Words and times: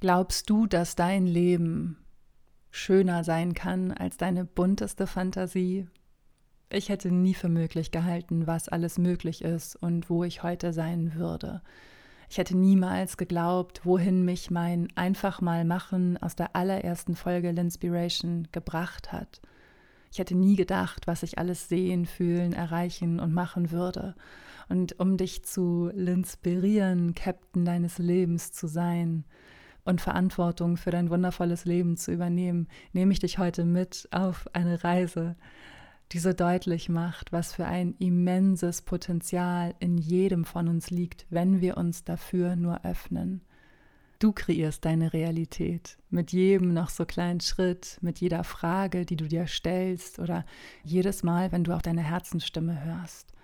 Glaubst 0.00 0.50
du, 0.50 0.66
dass 0.66 0.94
dein 0.94 1.26
Leben 1.26 1.96
schöner 2.70 3.24
sein 3.24 3.54
kann 3.54 3.92
als 3.92 4.18
deine 4.18 4.44
bunteste 4.44 5.06
Fantasie? 5.06 5.86
Ich 6.68 6.90
hätte 6.90 7.10
nie 7.10 7.32
für 7.32 7.48
möglich 7.48 7.92
gehalten, 7.92 8.46
was 8.46 8.68
alles 8.68 8.98
möglich 8.98 9.40
ist 9.40 9.74
und 9.74 10.10
wo 10.10 10.22
ich 10.22 10.42
heute 10.42 10.74
sein 10.74 11.14
würde. 11.14 11.62
Ich 12.28 12.36
hätte 12.36 12.54
niemals 12.58 13.16
geglaubt, 13.16 13.86
wohin 13.86 14.22
mich 14.22 14.50
mein 14.50 14.88
einfach 14.96 15.40
mal 15.40 15.64
machen 15.64 16.18
aus 16.18 16.36
der 16.36 16.54
allerersten 16.54 17.16
Folge 17.16 17.48
L'Inspiration 17.50 18.52
gebracht 18.52 19.12
hat. 19.12 19.40
Ich 20.12 20.18
hätte 20.18 20.34
nie 20.34 20.56
gedacht, 20.56 21.06
was 21.06 21.22
ich 21.22 21.38
alles 21.38 21.70
sehen, 21.70 22.04
fühlen, 22.04 22.52
erreichen 22.52 23.18
und 23.18 23.32
machen 23.32 23.70
würde. 23.70 24.14
Und 24.68 25.00
um 25.00 25.16
dich 25.16 25.42
zu 25.46 25.88
inspirieren, 25.88 27.14
Captain 27.14 27.64
deines 27.64 27.96
Lebens 27.96 28.52
zu 28.52 28.66
sein, 28.66 29.24
und 29.86 30.00
Verantwortung 30.00 30.76
für 30.76 30.90
dein 30.90 31.10
wundervolles 31.10 31.64
Leben 31.64 31.96
zu 31.96 32.12
übernehmen, 32.12 32.68
nehme 32.92 33.12
ich 33.12 33.18
dich 33.18 33.38
heute 33.38 33.64
mit 33.64 34.08
auf 34.10 34.46
eine 34.52 34.82
Reise, 34.82 35.36
die 36.12 36.18
so 36.18 36.32
deutlich 36.32 36.88
macht, 36.88 37.32
was 37.32 37.52
für 37.52 37.66
ein 37.66 37.94
immenses 37.98 38.82
Potenzial 38.82 39.74
in 39.80 39.98
jedem 39.98 40.44
von 40.44 40.68
uns 40.68 40.90
liegt, 40.90 41.26
wenn 41.30 41.60
wir 41.60 41.76
uns 41.76 42.04
dafür 42.04 42.56
nur 42.56 42.84
öffnen. 42.84 43.42
Du 44.18 44.32
kreierst 44.32 44.84
deine 44.84 45.12
Realität 45.12 45.98
mit 46.08 46.32
jedem 46.32 46.72
noch 46.72 46.88
so 46.88 47.04
kleinen 47.04 47.40
Schritt, 47.40 47.98
mit 48.00 48.18
jeder 48.18 48.44
Frage, 48.44 49.04
die 49.04 49.16
du 49.16 49.26
dir 49.28 49.46
stellst 49.46 50.18
oder 50.18 50.46
jedes 50.84 51.22
Mal, 51.22 51.52
wenn 51.52 51.64
du 51.64 51.74
auch 51.74 51.82
deine 51.82 52.02
Herzensstimme 52.02 52.82
hörst. 52.82 53.34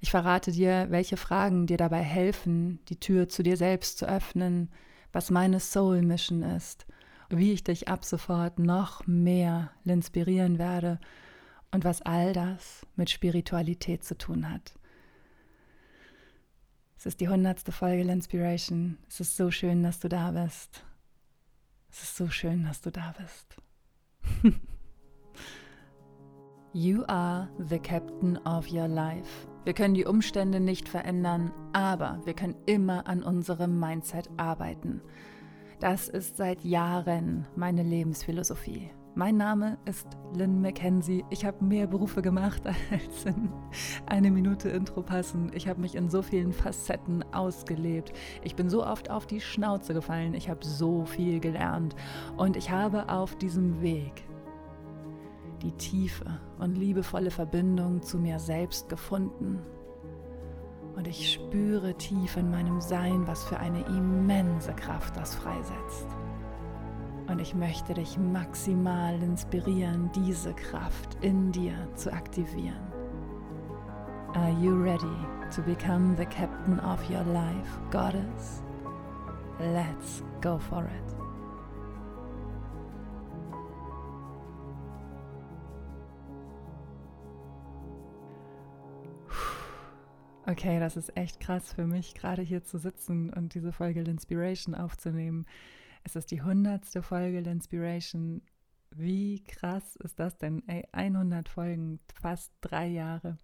Ich 0.00 0.10
verrate 0.10 0.50
dir, 0.50 0.86
welche 0.88 1.16
Fragen 1.16 1.66
dir 1.66 1.76
dabei 1.76 2.00
helfen, 2.00 2.80
die 2.88 2.98
Tür 2.98 3.28
zu 3.28 3.42
dir 3.42 3.56
selbst 3.56 3.98
zu 3.98 4.08
öffnen, 4.08 4.70
was 5.12 5.30
meine 5.30 5.60
Soul 5.60 6.02
Mission 6.02 6.42
ist, 6.42 6.86
wie 7.28 7.52
ich 7.52 7.64
dich 7.64 7.88
ab 7.88 8.04
sofort 8.04 8.58
noch 8.58 9.06
mehr 9.06 9.70
inspirieren 9.84 10.58
werde 10.58 10.98
und 11.70 11.84
was 11.84 12.02
all 12.02 12.32
das 12.32 12.86
mit 12.96 13.10
Spiritualität 13.10 14.04
zu 14.04 14.16
tun 14.16 14.50
hat. 14.50 14.74
Es 16.96 17.06
ist 17.06 17.20
die 17.20 17.28
hundertste 17.28 17.72
Folge 17.72 18.04
L'Inspiration. 18.04 18.96
Es 19.08 19.18
ist 19.18 19.36
so 19.36 19.50
schön, 19.50 19.82
dass 19.82 19.98
du 19.98 20.08
da 20.08 20.30
bist. 20.30 20.84
Es 21.90 22.04
ist 22.04 22.16
so 22.16 22.28
schön, 22.28 22.64
dass 22.64 22.80
du 22.80 22.92
da 22.92 23.12
bist. 23.18 23.56
you 26.72 27.04
are 27.08 27.48
the 27.58 27.78
captain 27.78 28.38
of 28.46 28.70
your 28.70 28.86
life. 28.86 29.51
Wir 29.64 29.74
können 29.74 29.94
die 29.94 30.06
Umstände 30.06 30.58
nicht 30.58 30.88
verändern, 30.88 31.52
aber 31.72 32.20
wir 32.24 32.34
können 32.34 32.56
immer 32.66 33.06
an 33.06 33.22
unserem 33.22 33.78
Mindset 33.78 34.28
arbeiten. 34.36 35.02
Das 35.78 36.08
ist 36.08 36.36
seit 36.36 36.64
Jahren 36.64 37.46
meine 37.54 37.84
Lebensphilosophie. 37.84 38.90
Mein 39.14 39.36
Name 39.36 39.78
ist 39.84 40.08
Lynn 40.34 40.60
McKenzie. 40.62 41.24
Ich 41.30 41.44
habe 41.44 41.64
mehr 41.64 41.86
Berufe 41.86 42.22
gemacht 42.22 42.62
als 42.90 43.24
in 43.24 43.50
eine 44.06 44.32
Minute 44.32 44.68
Intro 44.68 45.00
passen. 45.02 45.52
Ich 45.54 45.68
habe 45.68 45.80
mich 45.80 45.94
in 45.94 46.08
so 46.08 46.22
vielen 46.22 46.52
Facetten 46.52 47.24
ausgelebt. 47.32 48.12
Ich 48.42 48.56
bin 48.56 48.68
so 48.68 48.84
oft 48.84 49.10
auf 49.10 49.26
die 49.26 49.40
Schnauze 49.40 49.94
gefallen. 49.94 50.34
Ich 50.34 50.48
habe 50.48 50.64
so 50.64 51.04
viel 51.04 51.38
gelernt. 51.38 51.94
Und 52.36 52.56
ich 52.56 52.70
habe 52.70 53.08
auf 53.08 53.36
diesem 53.36 53.80
Weg 53.80 54.24
die 55.62 55.72
tiefe 55.72 56.40
und 56.58 56.76
liebevolle 56.76 57.30
Verbindung 57.30 58.02
zu 58.02 58.18
mir 58.18 58.38
selbst 58.38 58.88
gefunden. 58.88 59.60
Und 60.96 61.08
ich 61.08 61.32
spüre 61.32 61.94
tief 61.94 62.36
in 62.36 62.50
meinem 62.50 62.80
Sein, 62.80 63.26
was 63.26 63.44
für 63.44 63.58
eine 63.58 63.80
immense 63.86 64.72
Kraft 64.74 65.16
das 65.16 65.34
freisetzt. 65.34 66.06
Und 67.28 67.40
ich 67.40 67.54
möchte 67.54 67.94
dich 67.94 68.18
maximal 68.18 69.14
inspirieren, 69.22 70.10
diese 70.14 70.52
Kraft 70.52 71.16
in 71.22 71.52
dir 71.52 71.74
zu 71.94 72.12
aktivieren. 72.12 72.92
Are 74.34 74.50
you 74.50 74.74
ready 74.74 75.16
to 75.54 75.62
become 75.62 76.16
the 76.16 76.26
captain 76.26 76.80
of 76.80 76.98
your 77.08 77.24
life, 77.32 77.78
Goddess? 77.90 78.62
Let's 79.60 80.22
go 80.40 80.58
for 80.58 80.84
it. 80.84 81.21
Okay, 90.44 90.80
das 90.80 90.96
ist 90.96 91.16
echt 91.16 91.38
krass 91.38 91.72
für 91.72 91.86
mich, 91.86 92.14
gerade 92.14 92.42
hier 92.42 92.64
zu 92.64 92.76
sitzen 92.76 93.32
und 93.32 93.54
diese 93.54 93.70
Folge 93.70 94.02
L'Inspiration 94.02 94.74
aufzunehmen. 94.74 95.46
Es 96.02 96.16
ist 96.16 96.32
die 96.32 96.42
hundertste 96.42 97.00
Folge 97.00 97.38
L'Inspiration. 97.38 98.42
Wie 98.90 99.44
krass 99.44 99.94
ist 99.96 100.18
das 100.18 100.36
denn? 100.38 100.66
Ey, 100.66 100.84
100 100.90 101.48
Folgen, 101.48 102.00
fast 102.20 102.52
drei 102.60 102.88
Jahre 102.88 103.38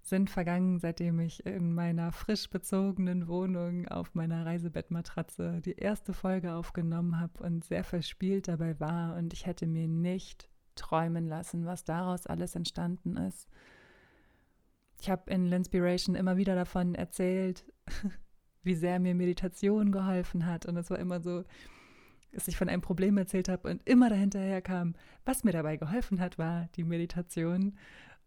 sind 0.00 0.30
vergangen, 0.30 0.78
seitdem 0.78 1.20
ich 1.20 1.44
in 1.44 1.74
meiner 1.74 2.12
frisch 2.12 2.48
bezogenen 2.48 3.28
Wohnung 3.28 3.86
auf 3.88 4.14
meiner 4.14 4.46
Reisebettmatratze 4.46 5.60
die 5.60 5.76
erste 5.76 6.14
Folge 6.14 6.54
aufgenommen 6.54 7.20
habe 7.20 7.42
und 7.44 7.62
sehr 7.62 7.84
verspielt 7.84 8.48
dabei 8.48 8.80
war. 8.80 9.16
Und 9.16 9.34
ich 9.34 9.44
hätte 9.44 9.66
mir 9.66 9.86
nicht 9.86 10.48
träumen 10.76 11.26
lassen, 11.26 11.66
was 11.66 11.84
daraus 11.84 12.26
alles 12.26 12.54
entstanden 12.54 13.18
ist. 13.18 13.50
Ich 15.04 15.10
habe 15.10 15.30
in 15.30 15.52
L'Inspiration 15.52 16.14
immer 16.14 16.38
wieder 16.38 16.54
davon 16.54 16.94
erzählt, 16.94 17.66
wie 18.62 18.74
sehr 18.74 18.98
mir 18.98 19.14
Meditation 19.14 19.92
geholfen 19.92 20.46
hat. 20.46 20.64
Und 20.64 20.78
es 20.78 20.88
war 20.88 20.98
immer 20.98 21.20
so, 21.20 21.44
dass 22.32 22.48
ich 22.48 22.56
von 22.56 22.70
einem 22.70 22.80
Problem 22.80 23.18
erzählt 23.18 23.50
habe 23.50 23.68
und 23.68 23.86
immer 23.86 24.08
dahinterher 24.08 24.62
kam, 24.62 24.94
was 25.26 25.44
mir 25.44 25.52
dabei 25.52 25.76
geholfen 25.76 26.20
hat, 26.20 26.38
war 26.38 26.70
die 26.76 26.84
Meditation. 26.84 27.76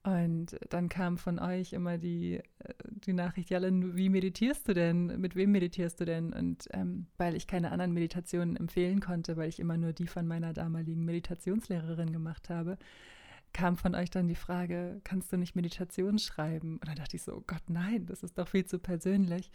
Und 0.04 0.56
dann 0.70 0.88
kam 0.88 1.18
von 1.18 1.40
euch 1.40 1.74
immer 1.74 1.98
die, 1.98 2.36
äh, 2.36 2.74
die 2.90 3.14
Nachricht, 3.14 3.50
ja, 3.50 3.60
wie 3.60 4.10
meditierst 4.10 4.68
du 4.68 4.76
denn? 4.76 5.20
Mit 5.20 5.36
wem 5.36 5.54
meditierst 5.54 6.00
du 6.00 6.06
denn? 6.06 6.32
Und 6.32 6.68
ähm, 6.74 7.08
weil 7.18 7.36
ich 7.36 7.48
keine 7.48 7.72
anderen 7.72 7.94
Meditationen 7.94 8.56
empfehlen 8.56 9.00
konnte, 9.00 9.36
weil 9.36 9.50
ich 9.50 9.60
immer 9.60 9.78
nur 9.78 9.94
die 9.94 10.06
von 10.06 10.28
meiner 10.28 10.54
damaligen 10.54 11.06
Meditationslehrerin 11.06 12.12
gemacht 12.12 12.52
habe, 12.52 12.78
kam 13.54 13.78
von 13.78 13.96
euch 13.96 14.10
dann 14.10 14.28
die 14.28 14.36
Frage, 14.36 15.02
kannst 15.04 15.32
du 15.32 15.38
nicht 15.38 15.56
Meditation 15.56 16.20
schreiben? 16.20 16.74
Und 16.74 16.88
dann 16.88 16.96
dachte 16.96 17.16
ich 17.16 17.24
so, 17.24 17.34
oh 17.34 17.44
Gott, 17.46 17.64
nein, 17.70 18.06
das 18.06 18.24
ist 18.24 18.38
doch 18.38 18.48
viel 18.48 18.66
zu 18.66 18.80
persönlich. 18.80 19.52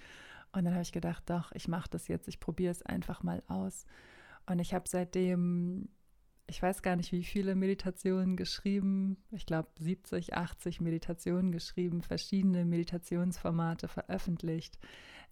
Und 0.52 0.64
dann 0.64 0.74
habe 0.74 0.82
ich 0.82 0.92
gedacht, 0.92 1.22
doch, 1.26 1.52
ich 1.52 1.68
mache 1.68 1.88
das 1.90 2.08
jetzt, 2.08 2.28
ich 2.28 2.40
probiere 2.40 2.72
es 2.72 2.82
einfach 2.82 3.22
mal 3.22 3.42
aus. 3.46 3.86
Und 4.46 4.58
ich 4.58 4.74
habe 4.74 4.88
seitdem, 4.88 5.88
ich 6.46 6.60
weiß 6.60 6.82
gar 6.82 6.96
nicht, 6.96 7.12
wie 7.12 7.24
viele 7.24 7.54
Meditationen 7.54 8.36
geschrieben, 8.36 9.16
ich 9.30 9.46
glaube 9.46 9.70
70, 9.78 10.34
80 10.34 10.80
Meditationen 10.80 11.52
geschrieben, 11.52 12.02
verschiedene 12.02 12.64
Meditationsformate 12.64 13.88
veröffentlicht. 13.88 14.78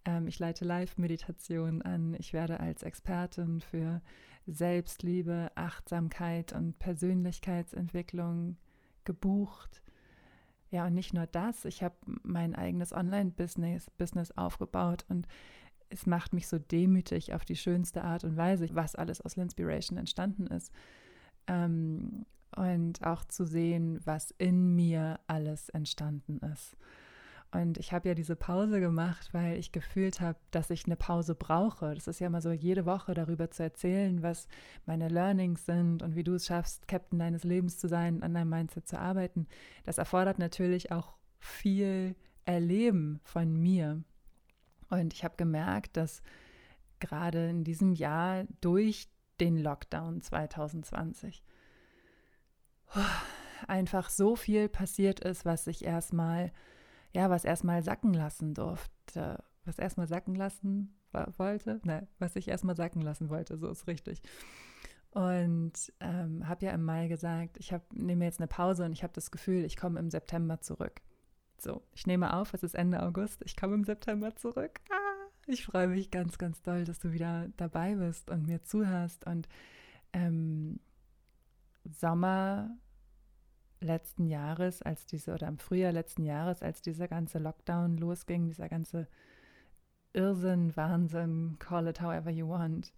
Ähm, 0.05 0.27
ich 0.27 0.39
leite 0.39 0.65
Live-Meditationen 0.65 1.81
an. 1.81 2.15
Ich 2.17 2.33
werde 2.33 2.59
als 2.59 2.83
Expertin 2.83 3.61
für 3.61 4.01
Selbstliebe, 4.47 5.51
Achtsamkeit 5.55 6.53
und 6.53 6.79
Persönlichkeitsentwicklung 6.79 8.57
gebucht. 9.03 9.81
Ja, 10.69 10.87
und 10.87 10.93
nicht 10.93 11.13
nur 11.13 11.27
das, 11.27 11.65
ich 11.65 11.83
habe 11.83 11.95
mein 12.23 12.55
eigenes 12.55 12.93
Online-Business 12.93 13.89
Business 13.91 14.31
aufgebaut 14.31 15.05
und 15.09 15.27
es 15.89 16.05
macht 16.05 16.33
mich 16.33 16.47
so 16.47 16.57
demütig 16.57 17.33
auf 17.33 17.43
die 17.43 17.57
schönste 17.57 18.03
Art 18.03 18.23
und 18.23 18.37
Weise, 18.37 18.67
was 18.73 18.95
alles 18.95 19.21
aus 19.21 19.35
L'Inspiration 19.35 19.97
entstanden 19.97 20.47
ist. 20.47 20.71
Ähm, 21.47 22.25
und 22.55 23.03
auch 23.03 23.23
zu 23.25 23.45
sehen, 23.45 23.99
was 24.05 24.31
in 24.37 24.75
mir 24.75 25.19
alles 25.27 25.69
entstanden 25.69 26.39
ist. 26.39 26.75
Und 27.51 27.77
ich 27.77 27.91
habe 27.91 28.07
ja 28.07 28.15
diese 28.15 28.37
Pause 28.37 28.79
gemacht, 28.79 29.33
weil 29.33 29.57
ich 29.57 29.73
gefühlt 29.73 30.21
habe, 30.21 30.39
dass 30.51 30.69
ich 30.69 30.85
eine 30.85 30.95
Pause 30.95 31.35
brauche. 31.35 31.93
Das 31.93 32.07
ist 32.07 32.19
ja 32.19 32.27
immer 32.27 32.41
so, 32.41 32.51
jede 32.51 32.85
Woche 32.85 33.13
darüber 33.13 33.51
zu 33.51 33.61
erzählen, 33.63 34.23
was 34.23 34.47
meine 34.85 35.09
Learnings 35.09 35.65
sind 35.65 36.01
und 36.01 36.15
wie 36.15 36.23
du 36.23 36.35
es 36.35 36.45
schaffst, 36.45 36.87
Captain 36.87 37.19
deines 37.19 37.43
Lebens 37.43 37.77
zu 37.77 37.89
sein, 37.89 38.23
an 38.23 38.33
deinem 38.33 38.49
Mindset 38.49 38.87
zu 38.87 38.97
arbeiten. 38.97 39.47
Das 39.83 39.97
erfordert 39.97 40.39
natürlich 40.39 40.93
auch 40.93 41.17
viel 41.39 42.15
Erleben 42.45 43.19
von 43.23 43.53
mir. 43.53 44.01
Und 44.89 45.13
ich 45.13 45.25
habe 45.25 45.35
gemerkt, 45.35 45.97
dass 45.97 46.21
gerade 46.99 47.49
in 47.49 47.65
diesem 47.65 47.91
Jahr 47.91 48.45
durch 48.61 49.09
den 49.41 49.57
Lockdown 49.57 50.21
2020 50.21 51.43
einfach 53.67 54.09
so 54.09 54.37
viel 54.37 54.69
passiert 54.69 55.19
ist, 55.19 55.43
was 55.43 55.67
ich 55.67 55.83
erstmal 55.83 56.51
ja, 57.13 57.29
was 57.29 57.45
erstmal 57.45 57.83
sacken 57.83 58.13
lassen 58.13 58.53
durfte, 58.53 59.43
was 59.65 59.77
erstmal 59.79 60.07
sacken 60.07 60.35
lassen 60.35 60.97
wollte, 61.37 61.81
ne, 61.83 62.07
was 62.19 62.35
ich 62.35 62.47
erstmal 62.47 62.75
sacken 62.75 63.01
lassen 63.01 63.29
wollte, 63.29 63.57
so 63.57 63.69
ist 63.69 63.87
richtig. 63.87 64.21
Und 65.11 65.73
ähm, 65.99 66.47
habe 66.47 66.65
ja 66.65 66.71
im 66.71 66.83
Mai 66.83 67.07
gesagt, 67.09 67.57
ich 67.57 67.75
nehme 67.93 68.23
jetzt 68.23 68.39
eine 68.39 68.47
Pause 68.47 68.85
und 68.85 68.93
ich 68.93 69.03
habe 69.03 69.11
das 69.13 69.29
Gefühl, 69.29 69.65
ich 69.65 69.75
komme 69.75 69.99
im 69.99 70.09
September 70.09 70.61
zurück. 70.61 71.01
So, 71.57 71.83
ich 71.93 72.07
nehme 72.07 72.33
auf, 72.33 72.53
es 72.53 72.63
ist 72.63 72.75
Ende 72.75 73.03
August, 73.03 73.41
ich 73.43 73.57
komme 73.57 73.75
im 73.75 73.83
September 73.83 74.35
zurück. 74.35 74.79
Ah, 74.89 75.27
Ich 75.47 75.65
freue 75.65 75.89
mich 75.89 76.11
ganz, 76.11 76.37
ganz 76.37 76.61
doll, 76.61 76.85
dass 76.85 76.99
du 76.99 77.11
wieder 77.11 77.49
dabei 77.57 77.95
bist 77.95 78.29
und 78.31 78.47
mir 78.47 78.63
zuhörst. 78.63 79.27
Und 79.27 79.49
ähm, 80.13 80.79
Sommer 81.83 82.77
letzten 83.81 84.27
Jahres, 84.27 84.81
als 84.81 85.05
diese, 85.05 85.33
oder 85.33 85.47
im 85.47 85.57
Frühjahr 85.57 85.91
letzten 85.91 86.23
Jahres, 86.23 86.61
als 86.61 86.81
dieser 86.81 87.07
ganze 87.07 87.39
Lockdown 87.39 87.97
losging, 87.97 88.47
dieser 88.47 88.69
ganze 88.69 89.07
Irrsinn, 90.13 90.75
Wahnsinn, 90.75 91.57
call 91.59 91.87
it 91.87 92.01
however 92.01 92.29
you 92.29 92.47
want, 92.47 92.93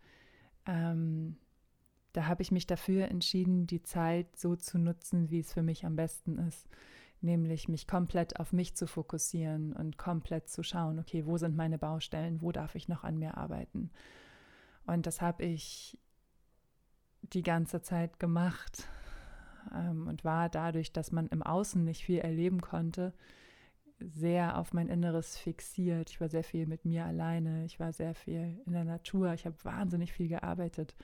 ähm, 0.66 1.38
da 2.12 2.28
habe 2.28 2.44
ich 2.44 2.52
mich 2.52 2.68
dafür 2.68 3.08
entschieden, 3.08 3.66
die 3.66 3.82
Zeit 3.82 4.36
so 4.38 4.56
zu 4.56 4.78
nutzen, 4.78 5.32
wie 5.32 5.40
es 5.40 5.54
für 5.54 5.64
mich 5.64 5.86
am 5.86 5.96
besten 5.96 6.38
ist. 6.38 6.68
Nämlich 7.22 7.68
mich 7.68 7.88
komplett 7.88 8.40
auf 8.40 8.54
mich 8.54 8.76
zu 8.76 8.86
fokussieren 8.86 9.74
und 9.74 9.98
komplett 9.98 10.50
zu 10.50 10.62
schauen, 10.62 11.00
okay, 11.00 11.26
wo 11.26 11.38
sind 11.38 11.56
meine 11.56 11.80
Baustellen, 11.80 12.42
wo 12.42 12.52
darf 12.52 12.76
ich 12.76 12.88
noch 12.88 13.04
an 13.04 13.18
mir 13.18 13.38
arbeiten. 13.38 13.90
Und 14.86 15.08
das 15.08 15.22
habe 15.22 15.44
ich 15.46 15.98
die 17.22 17.42
ganze 17.42 17.82
Zeit 17.82 18.20
gemacht 18.20 18.88
ähm, 19.74 20.08
und 20.08 20.24
war 20.24 20.50
dadurch, 20.50 20.92
dass 20.92 21.12
man 21.12 21.28
im 21.28 21.44
Außen 21.44 21.84
nicht 21.84 22.04
viel 22.04 22.20
erleben 22.20 22.62
konnte, 22.62 23.14
sehr 24.00 24.58
auf 24.58 24.74
mein 24.74 24.90
Inneres 24.90 25.38
fixiert. 25.38 26.10
Ich 26.10 26.20
war 26.20 26.30
sehr 26.30 26.44
viel 26.44 26.66
mit 26.66 26.86
mir 26.86 27.06
alleine, 27.06 27.66
ich 27.66 27.80
war 27.80 27.94
sehr 27.94 28.16
viel 28.16 28.62
in 28.66 28.74
der 28.74 28.84
Natur, 28.84 29.34
ich 29.34 29.46
habe 29.46 29.56
wahnsinnig 29.64 30.14
viel 30.14 30.28
gearbeitet 30.28 30.96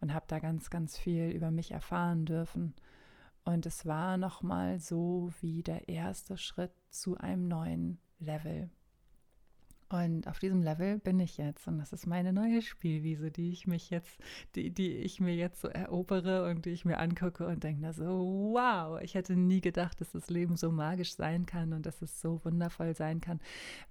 und 0.00 0.12
habe 0.12 0.26
da 0.28 0.38
ganz, 0.38 0.70
ganz 0.70 0.96
viel 0.96 1.30
über 1.30 1.50
mich 1.50 1.72
erfahren 1.72 2.26
dürfen. 2.26 2.74
Und 3.44 3.64
es 3.64 3.86
war 3.86 4.16
nochmal 4.16 4.80
so 4.80 5.30
wie 5.40 5.62
der 5.62 5.88
erste 5.88 6.36
Schritt 6.36 6.72
zu 6.90 7.16
einem 7.16 7.48
neuen 7.48 7.98
Level. 8.18 8.70
Und 9.88 10.26
auf 10.26 10.40
diesem 10.40 10.62
Level 10.62 10.98
bin 10.98 11.20
ich 11.20 11.36
jetzt. 11.36 11.68
Und 11.68 11.78
das 11.78 11.92
ist 11.92 12.06
meine 12.06 12.32
neue 12.32 12.60
Spielwiese, 12.60 13.30
die 13.30 13.52
ich 13.52 13.68
mich 13.68 13.90
jetzt, 13.90 14.18
die, 14.56 14.72
die 14.72 14.96
ich 14.96 15.20
mir 15.20 15.34
jetzt 15.34 15.60
so 15.60 15.68
erobere 15.68 16.50
und 16.50 16.64
die 16.64 16.70
ich 16.70 16.84
mir 16.84 16.98
angucke 16.98 17.46
und 17.46 17.62
denke 17.62 17.92
so, 17.92 18.04
wow, 18.52 19.00
ich 19.00 19.14
hätte 19.14 19.36
nie 19.36 19.60
gedacht, 19.60 20.00
dass 20.00 20.10
das 20.10 20.28
Leben 20.28 20.56
so 20.56 20.72
magisch 20.72 21.14
sein 21.14 21.46
kann 21.46 21.72
und 21.72 21.86
dass 21.86 22.02
es 22.02 22.20
so 22.20 22.44
wundervoll 22.44 22.96
sein 22.96 23.20
kann, 23.20 23.40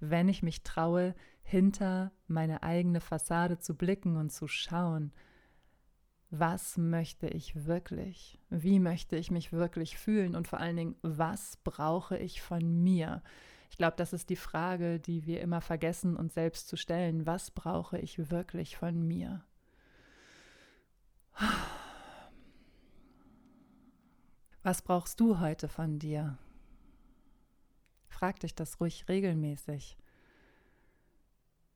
wenn 0.00 0.28
ich 0.28 0.42
mich 0.42 0.62
traue, 0.62 1.14
hinter 1.42 2.10
meine 2.26 2.64
eigene 2.64 3.00
Fassade 3.00 3.58
zu 3.58 3.76
blicken 3.76 4.16
und 4.16 4.32
zu 4.32 4.48
schauen, 4.48 5.12
was 6.30 6.76
möchte 6.76 7.28
ich 7.28 7.66
wirklich? 7.66 8.40
Wie 8.50 8.80
möchte 8.80 9.16
ich 9.16 9.30
mich 9.30 9.52
wirklich 9.52 9.96
fühlen? 9.96 10.34
Und 10.34 10.48
vor 10.48 10.58
allen 10.58 10.76
Dingen, 10.76 10.96
was 11.02 11.58
brauche 11.62 12.18
ich 12.18 12.42
von 12.42 12.82
mir? 12.82 13.22
Ich 13.70 13.76
glaube, 13.76 13.96
das 13.96 14.12
ist 14.12 14.30
die 14.30 14.36
Frage, 14.36 15.00
die 15.00 15.26
wir 15.26 15.40
immer 15.40 15.60
vergessen, 15.60 16.16
uns 16.16 16.34
selbst 16.34 16.68
zu 16.68 16.76
stellen. 16.76 17.26
Was 17.26 17.50
brauche 17.50 17.98
ich 17.98 18.30
wirklich 18.30 18.76
von 18.76 19.06
mir? 19.06 19.44
Was 24.62 24.82
brauchst 24.82 25.20
du 25.20 25.38
heute 25.38 25.68
von 25.68 25.98
dir? 25.98 26.38
Frag 28.08 28.40
dich 28.40 28.54
das 28.54 28.80
ruhig 28.80 29.08
regelmäßig. 29.08 29.98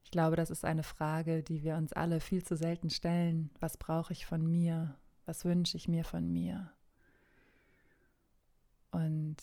Ich 0.03 0.11
glaube, 0.11 0.35
das 0.37 0.51
ist 0.51 0.65
eine 0.65 0.83
Frage, 0.83 1.43
die 1.43 1.63
wir 1.63 1.77
uns 1.77 1.93
alle 1.93 2.19
viel 2.19 2.43
zu 2.43 2.57
selten 2.57 2.91
stellen. 2.91 3.51
Was 3.61 3.77
brauche 3.77 4.13
ich 4.13 4.27
von 4.27 4.45
mir? 4.45 4.97
Was 5.25 5.45
wünsche 5.45 5.77
ich 5.77 5.87
mir 5.87 6.05
von 6.05 6.33
mir? 6.33 6.73
Und 8.91 9.37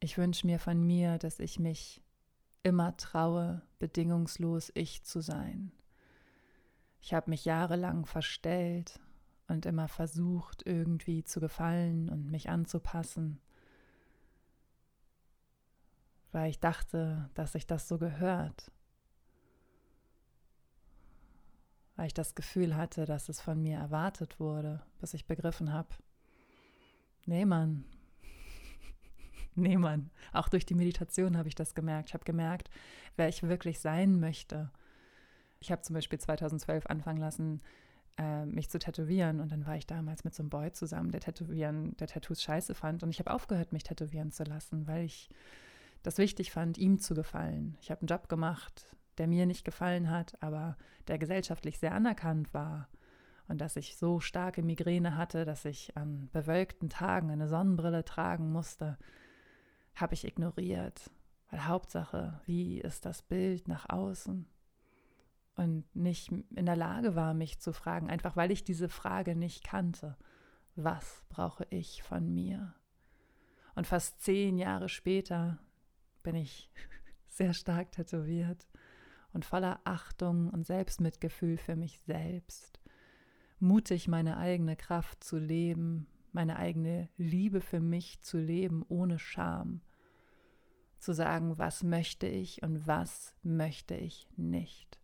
ich 0.00 0.18
wünsche 0.18 0.46
mir 0.46 0.58
von 0.58 0.86
mir, 0.86 1.18
dass 1.18 1.38
ich 1.38 1.58
mich 1.58 2.02
immer 2.62 2.96
traue, 2.96 3.62
bedingungslos 3.78 4.70
ich 4.74 5.04
zu 5.04 5.20
sein. 5.20 5.72
Ich 7.00 7.14
habe 7.14 7.30
mich 7.30 7.44
jahrelang 7.44 8.06
verstellt 8.06 9.00
und 9.46 9.66
immer 9.66 9.88
versucht, 9.88 10.66
irgendwie 10.66 11.24
zu 11.24 11.40
gefallen 11.40 12.08
und 12.08 12.30
mich 12.30 12.48
anzupassen 12.50 13.40
weil 16.32 16.50
ich 16.50 16.60
dachte, 16.60 17.30
dass 17.34 17.52
sich 17.52 17.66
das 17.66 17.88
so 17.88 17.98
gehört. 17.98 18.70
Weil 21.96 22.06
ich 22.06 22.14
das 22.14 22.34
Gefühl 22.34 22.76
hatte, 22.76 23.06
dass 23.06 23.28
es 23.28 23.40
von 23.40 23.60
mir 23.60 23.78
erwartet 23.78 24.38
wurde, 24.38 24.82
bis 25.00 25.14
ich 25.14 25.26
begriffen 25.26 25.72
habe, 25.72 25.88
nee 27.26 27.44
Mann, 27.44 27.84
nee 29.58 29.76
Mann, 29.76 30.10
auch 30.32 30.48
durch 30.48 30.66
die 30.66 30.74
Meditation 30.74 31.36
habe 31.36 31.48
ich 31.48 31.54
das 31.54 31.74
gemerkt. 31.74 32.10
Ich 32.10 32.14
habe 32.14 32.24
gemerkt, 32.24 32.70
wer 33.16 33.28
ich 33.28 33.42
wirklich 33.42 33.80
sein 33.80 34.20
möchte. 34.20 34.70
Ich 35.60 35.72
habe 35.72 35.82
zum 35.82 35.94
Beispiel 35.94 36.18
2012 36.18 36.86
anfangen 36.86 37.18
lassen, 37.18 37.60
äh, 38.18 38.44
mich 38.46 38.68
zu 38.68 38.78
tätowieren. 38.78 39.40
Und 39.40 39.52
dann 39.52 39.66
war 39.66 39.76
ich 39.76 39.86
damals 39.86 40.24
mit 40.24 40.34
so 40.34 40.42
einem 40.42 40.50
Boy 40.50 40.72
zusammen, 40.72 41.10
der 41.10 41.20
Tätowieren, 41.20 41.96
der 41.96 42.08
Tattoos 42.08 42.42
scheiße 42.42 42.74
fand. 42.74 43.02
Und 43.02 43.10
ich 43.10 43.18
habe 43.18 43.32
aufgehört, 43.32 43.72
mich 43.72 43.84
tätowieren 43.84 44.30
zu 44.30 44.44
lassen, 44.44 44.86
weil 44.86 45.04
ich 45.04 45.30
das 46.02 46.18
wichtig 46.18 46.52
fand, 46.52 46.78
ihm 46.78 46.98
zu 46.98 47.14
gefallen. 47.14 47.76
Ich 47.80 47.90
habe 47.90 48.02
einen 48.02 48.08
Job 48.08 48.28
gemacht, 48.28 48.86
der 49.18 49.26
mir 49.26 49.46
nicht 49.46 49.64
gefallen 49.64 50.10
hat, 50.10 50.40
aber 50.42 50.76
der 51.08 51.18
gesellschaftlich 51.18 51.78
sehr 51.78 51.94
anerkannt 51.94 52.54
war. 52.54 52.88
Und 53.48 53.60
dass 53.60 53.76
ich 53.76 53.96
so 53.96 54.20
starke 54.20 54.62
Migräne 54.62 55.16
hatte, 55.16 55.44
dass 55.44 55.64
ich 55.64 55.96
an 55.96 56.28
bewölkten 56.32 56.90
Tagen 56.90 57.30
eine 57.30 57.48
Sonnenbrille 57.48 58.04
tragen 58.04 58.52
musste, 58.52 58.98
habe 60.00 60.14
ich 60.14 60.26
ignoriert. 60.26 61.10
Weil 61.50 61.66
Hauptsache, 61.66 62.40
wie 62.44 62.78
ist 62.78 63.06
das 63.06 63.22
Bild 63.22 63.68
nach 63.68 63.88
außen? 63.88 64.46
Und 65.56 65.96
nicht 65.96 66.30
in 66.30 66.66
der 66.66 66.76
Lage 66.76 67.16
war, 67.16 67.34
mich 67.34 67.58
zu 67.58 67.72
fragen, 67.72 68.10
einfach 68.10 68.36
weil 68.36 68.50
ich 68.50 68.64
diese 68.64 68.88
Frage 68.88 69.34
nicht 69.34 69.64
kannte. 69.64 70.16
Was 70.76 71.24
brauche 71.28 71.66
ich 71.70 72.02
von 72.02 72.32
mir? 72.32 72.74
Und 73.74 73.86
fast 73.86 74.20
zehn 74.20 74.58
Jahre 74.58 74.88
später 74.88 75.58
bin 76.22 76.36
ich 76.36 76.70
sehr 77.28 77.54
stark 77.54 77.92
tätowiert 77.92 78.68
und 79.32 79.44
voller 79.44 79.80
Achtung 79.84 80.50
und 80.50 80.66
Selbstmitgefühl 80.66 81.56
für 81.56 81.76
mich 81.76 81.98
selbst, 82.00 82.80
mutig 83.58 84.08
meine 84.08 84.36
eigene 84.36 84.76
Kraft 84.76 85.24
zu 85.24 85.38
leben, 85.38 86.06
meine 86.32 86.56
eigene 86.56 87.08
Liebe 87.16 87.60
für 87.60 87.80
mich 87.80 88.20
zu 88.20 88.38
leben 88.38 88.84
ohne 88.88 89.18
Scham, 89.18 89.80
zu 90.98 91.12
sagen, 91.12 91.58
was 91.58 91.82
möchte 91.82 92.26
ich 92.26 92.62
und 92.62 92.86
was 92.86 93.34
möchte 93.42 93.94
ich 93.94 94.26
nicht. 94.36 94.98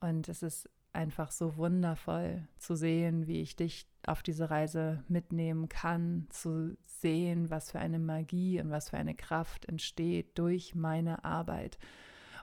Und 0.00 0.28
es 0.28 0.42
ist 0.42 0.68
einfach 0.92 1.30
so 1.30 1.56
wundervoll 1.56 2.48
zu 2.58 2.74
sehen, 2.74 3.26
wie 3.26 3.40
ich 3.42 3.56
dich 3.56 3.86
auf 4.06 4.22
diese 4.22 4.50
Reise 4.50 5.04
mitnehmen 5.08 5.68
kann, 5.68 6.26
zu 6.30 6.76
sehen, 6.86 7.50
was 7.50 7.70
für 7.70 7.78
eine 7.78 7.98
Magie 7.98 8.60
und 8.60 8.70
was 8.70 8.90
für 8.90 8.96
eine 8.96 9.14
Kraft 9.14 9.66
entsteht 9.66 10.38
durch 10.38 10.74
meine 10.74 11.24
Arbeit. 11.24 11.78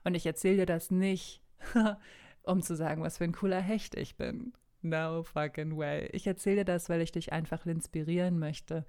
Und 0.03 0.15
ich 0.15 0.25
erzähle 0.25 0.57
dir 0.57 0.65
das 0.65 0.91
nicht, 0.91 1.41
um 2.43 2.61
zu 2.61 2.75
sagen, 2.75 3.01
was 3.01 3.17
für 3.17 3.23
ein 3.23 3.33
cooler 3.33 3.61
Hecht 3.61 3.95
ich 3.95 4.15
bin. 4.15 4.53
No 4.81 5.23
fucking 5.23 5.75
way. 5.75 6.07
Ich 6.13 6.27
erzähle 6.27 6.57
dir 6.57 6.65
das, 6.65 6.89
weil 6.89 7.01
ich 7.01 7.11
dich 7.11 7.33
einfach 7.33 7.65
inspirieren 7.65 8.37
möchte, 8.37 8.85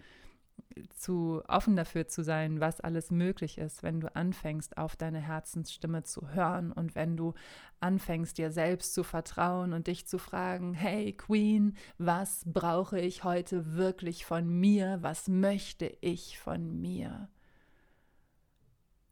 zu 0.95 1.43
offen 1.49 1.77
dafür 1.77 2.09
zu 2.09 2.23
sein, 2.23 2.61
was 2.61 2.81
alles 2.81 3.11
möglich 3.11 3.59
ist, 3.59 3.83
wenn 3.83 4.01
du 4.01 4.15
anfängst, 4.15 4.77
auf 4.77 4.97
deine 4.97 5.21
Herzensstimme 5.21 6.03
zu 6.03 6.31
hören 6.31 6.73
und 6.73 6.95
wenn 6.95 7.17
du 7.17 7.35
anfängst, 7.81 8.39
dir 8.39 8.51
selbst 8.51 8.95
zu 8.95 9.03
vertrauen 9.03 9.73
und 9.73 9.87
dich 9.87 10.07
zu 10.07 10.19
fragen, 10.19 10.75
hey 10.75 11.13
Queen, 11.13 11.77
was 11.99 12.43
brauche 12.47 13.01
ich 13.01 13.25
heute 13.25 13.75
wirklich 13.75 14.27
von 14.27 14.49
mir? 14.49 14.99
Was 15.03 15.29
möchte 15.29 15.87
ich 16.01 16.39
von 16.39 16.81
mir? 16.81 17.29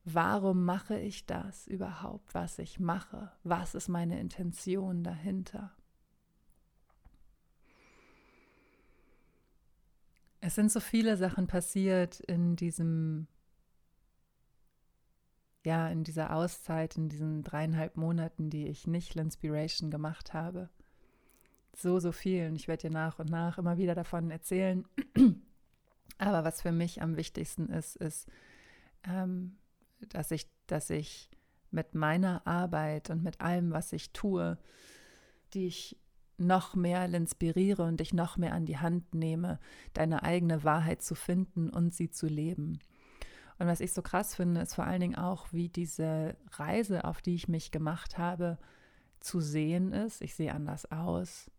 Warum 0.05 0.65
mache 0.65 0.99
ich 0.99 1.25
das 1.25 1.67
überhaupt, 1.67 2.35
was 2.35 2.59
ich 2.59 2.79
mache? 2.79 3.33
Was 3.43 3.75
ist 3.75 3.89
meine 3.89 4.21
Intention 4.21 5.03
dahinter? 5.03 5.73
Es 10.47 10.57
sind 10.57 10.71
so 10.71 10.79
viele 10.79 11.17
Sachen 11.17 11.47
passiert 11.47 12.21
in 12.21 12.55
diesem, 12.55 13.29
ja, 15.65 15.89
in 15.89 16.05
dieser 16.05 16.37
Auszeit, 16.37 16.99
in 16.99 17.09
diesen 17.09 17.43
dreieinhalb 17.43 17.97
Monaten, 17.97 18.51
die 18.51 18.67
ich 18.67 18.87
nicht 18.87 19.15
Linspiration 19.15 19.91
gemacht 19.91 20.35
habe. 20.35 20.69
So, 21.75 21.99
so 21.99 22.13
viel. 22.13 22.47
Und 22.49 22.57
ich 22.57 22.69
werde 22.69 22.89
dir 22.89 22.93
nach 22.93 23.19
und 23.19 23.31
nach 23.31 23.57
immer 23.57 23.79
wieder 23.79 23.95
davon 23.95 24.31
erzählen. 24.31 24.85
Aber 26.19 26.45
was 26.45 26.61
für 26.61 26.73
mich 26.73 27.01
am 27.01 27.17
wichtigsten 27.17 27.71
ist, 27.71 27.97
ist, 27.97 28.29
ähm, 29.05 29.57
dass 30.11 30.31
ich, 30.31 30.47
dass 30.67 30.91
ich 30.91 31.31
mit 31.71 31.95
meiner 31.95 32.47
Arbeit 32.47 33.09
und 33.09 33.23
mit 33.23 33.41
allem, 33.41 33.73
was 33.73 33.95
ich 33.95 34.13
tue, 34.13 34.59
die 35.55 35.69
ich 35.69 35.97
noch 36.37 36.75
mehr 36.75 37.05
inspiriere 37.07 37.85
und 37.85 38.01
dich 38.01 38.13
noch 38.13 38.37
mehr 38.37 38.55
an 38.55 38.67
die 38.67 38.79
Hand 38.79 39.15
nehme, 39.15 39.59
deine 39.93 40.23
eigene 40.23 40.65
Wahrheit 40.65 41.03
zu 41.03 41.15
finden 41.15 41.71
und 41.71 41.95
sie 41.95 42.11
zu 42.11 42.27
leben. 42.27 42.81
Und 43.59 43.69
was 43.69 43.81
ich 43.81 43.93
so 43.93 44.03
krass 44.03 44.35
finde, 44.35 44.61
ist 44.63 44.75
vor 44.75 44.85
allen 44.85 45.01
Dingen 45.01 45.17
auch, 45.17 45.47
wie 45.53 45.69
diese 45.69 46.37
Reise, 46.53 47.05
auf 47.05 47.23
die 47.23 47.37
ich 47.37 47.49
mich 47.49 47.71
gemacht 47.71 48.19
habe, 48.19 48.59
zu 49.21 49.41
sehen 49.41 49.93
ist. 49.93 50.21
Ich 50.23 50.35
sehe 50.35 50.55
anders 50.55 50.91
aus 50.91 51.51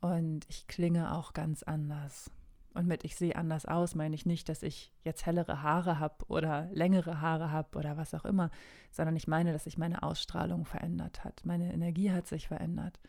und 0.00 0.46
ich 0.48 0.66
klinge 0.66 1.14
auch 1.14 1.32
ganz 1.32 1.62
anders. 1.62 2.30
Und 2.74 2.86
mit 2.86 3.04
ich 3.04 3.16
sehe 3.16 3.34
anders 3.34 3.64
aus 3.64 3.94
meine 3.94 4.14
ich 4.14 4.26
nicht, 4.26 4.50
dass 4.50 4.62
ich 4.62 4.92
jetzt 5.02 5.24
hellere 5.24 5.62
Haare 5.62 5.98
habe 5.98 6.26
oder 6.28 6.68
längere 6.72 7.22
Haare 7.22 7.50
habe 7.50 7.78
oder 7.78 7.96
was 7.96 8.12
auch 8.12 8.26
immer, 8.26 8.50
sondern 8.90 9.16
ich 9.16 9.26
meine, 9.26 9.54
dass 9.54 9.64
sich 9.64 9.78
meine 9.78 10.02
Ausstrahlung 10.02 10.66
verändert 10.66 11.24
hat. 11.24 11.40
Meine 11.46 11.72
Energie 11.72 12.12
hat 12.12 12.26
sich 12.26 12.48
verändert. 12.48 13.00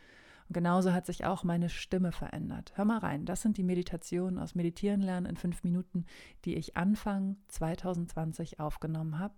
Und 0.48 0.54
genauso 0.54 0.94
hat 0.94 1.06
sich 1.06 1.25
auch 1.25 1.44
meine 1.44 1.70
Stimme 1.70 2.12
verändert. 2.12 2.72
Hör 2.75 2.86
mal 2.86 3.00
rein, 3.00 3.25
das 3.25 3.42
sind 3.42 3.58
die 3.58 3.63
Meditationen 3.63 4.39
aus 4.39 4.56
Meditieren 4.56 5.01
lernen 5.01 5.25
in 5.25 5.36
fünf 5.36 5.63
Minuten, 5.63 6.06
die 6.46 6.56
ich 6.56 6.77
Anfang 6.77 7.36
2020 7.50 8.60
aufgenommen 8.60 9.20
habe. 9.20 9.36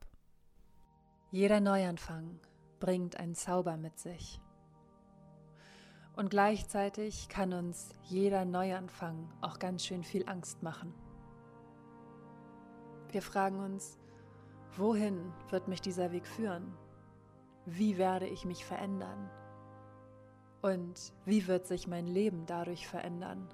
Jeder 1.31 1.61
Neuanfang 1.61 2.39
bringt 2.79 3.17
einen 3.17 3.35
Zauber 3.35 3.77
mit 3.77 3.97
sich. 3.97 4.39
Und 6.15 6.29
gleichzeitig 6.29 7.27
kann 7.29 7.53
uns 7.53 7.89
jeder 8.03 8.45
Neuanfang 8.45 9.31
auch 9.41 9.57
ganz 9.57 9.85
schön 9.85 10.03
viel 10.03 10.27
Angst 10.27 10.61
machen. 10.63 10.93
Wir 13.11 13.21
fragen 13.21 13.59
uns, 13.59 13.97
wohin 14.75 15.31
wird 15.49 15.67
mich 15.67 15.81
dieser 15.81 16.11
Weg 16.11 16.27
führen? 16.27 16.73
Wie 17.65 17.97
werde 17.97 18.27
ich 18.27 18.45
mich 18.45 18.65
verändern? 18.65 19.29
Und 20.61 21.13
wie 21.25 21.47
wird 21.47 21.67
sich 21.67 21.87
mein 21.87 22.07
Leben 22.07 22.45
dadurch 22.45 22.87
verändern? 22.87 23.47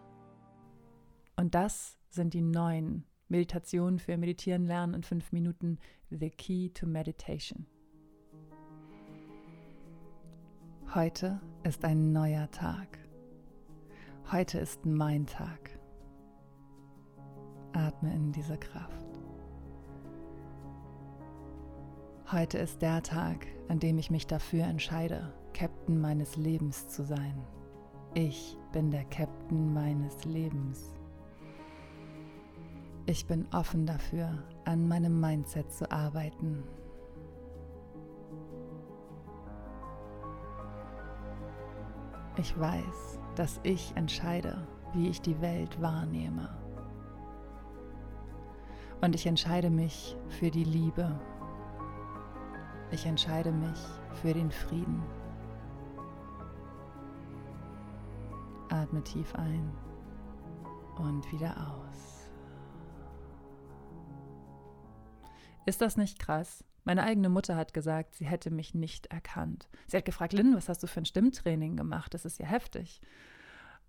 Und 1.36 1.54
das 1.54 1.98
sind 2.10 2.34
die 2.34 2.42
neuen 2.42 3.06
Meditationen 3.28 4.00
für 4.00 4.18
Meditieren 4.18 4.66
lernen 4.66 4.96
in 4.96 5.04
fünf 5.04 5.32
Minuten, 5.32 5.80
The 6.10 6.30
Key 6.30 6.70
to 6.70 6.88
Meditation. 6.88 7.68
Heute 10.94 11.42
ist 11.64 11.84
ein 11.84 12.12
neuer 12.12 12.50
Tag. 12.52 13.00
Heute 14.32 14.60
ist 14.60 14.86
mein 14.86 15.26
Tag. 15.26 15.78
Atme 17.74 18.14
in 18.14 18.32
diese 18.32 18.58
Kraft. 18.58 19.06
Heute 22.32 22.58
ist 22.58 22.82
der 22.82 23.04
Tag, 23.04 23.46
an 23.68 23.80
dem 23.80 23.98
ich 23.98 24.10
mich 24.10 24.26
dafür 24.26 24.64
entscheide, 24.64 25.34
Captain 25.86 26.02
meines 26.02 26.36
Lebens 26.36 26.88
zu 26.88 27.04
sein. 27.04 27.46
Ich 28.16 28.58
bin 28.72 28.90
der 28.90 29.06
Captain 29.06 29.72
meines 29.72 30.26
Lebens. 30.26 30.96
Ich 33.06 33.28
bin 33.28 33.48
offen 33.54 33.86
dafür, 33.86 34.42
an 34.64 34.88
meinem 34.88 35.22
Mindset 35.22 35.72
zu 35.72 35.92
arbeiten 35.92 36.64
Ich 42.38 42.60
weiß, 42.60 43.20
dass 43.36 43.60
ich 43.62 43.96
entscheide, 43.96 44.68
wie 44.94 45.08
ich 45.10 45.22
die 45.22 45.40
Welt 45.40 45.80
wahrnehme. 45.80 46.50
Und 49.02 49.14
ich 49.14 49.28
entscheide 49.28 49.70
mich 49.70 50.18
für 50.30 50.50
die 50.50 50.64
Liebe. 50.64 51.20
Ich 52.90 53.06
entscheide 53.06 53.52
mich 53.52 53.80
für 54.22 54.34
den 54.34 54.50
Frieden. 54.50 55.04
Atme 58.70 59.04
tief 59.04 59.34
ein 59.36 59.72
und 60.98 61.32
wieder 61.32 61.56
aus. 61.58 62.30
Ist 65.66 65.82
das 65.82 65.98
nicht 65.98 66.20
krass? 66.20 66.64
Meine 66.84 67.04
eigene 67.04 67.30
Mutter 67.30 67.56
hat 67.56 67.74
gesagt, 67.74 68.16
sie 68.16 68.28
hätte 68.28 68.52
mich 68.52 68.76
nicht 68.76 69.08
erkannt. 69.08 69.68
Sie 69.88 69.98
hat 69.98 70.06
gefragt, 70.06 70.34
Lynn, 70.34 70.56
was 70.56 70.70
hast 70.70 70.84
du 70.84 70.88
für 70.88 71.02
ein 71.02 71.06
Stimmtraining 71.06 71.76
gemacht? 71.76 72.14
Das 72.14 72.26
ist 72.26 72.38
ja 72.38 72.46
heftig. 72.46 73.02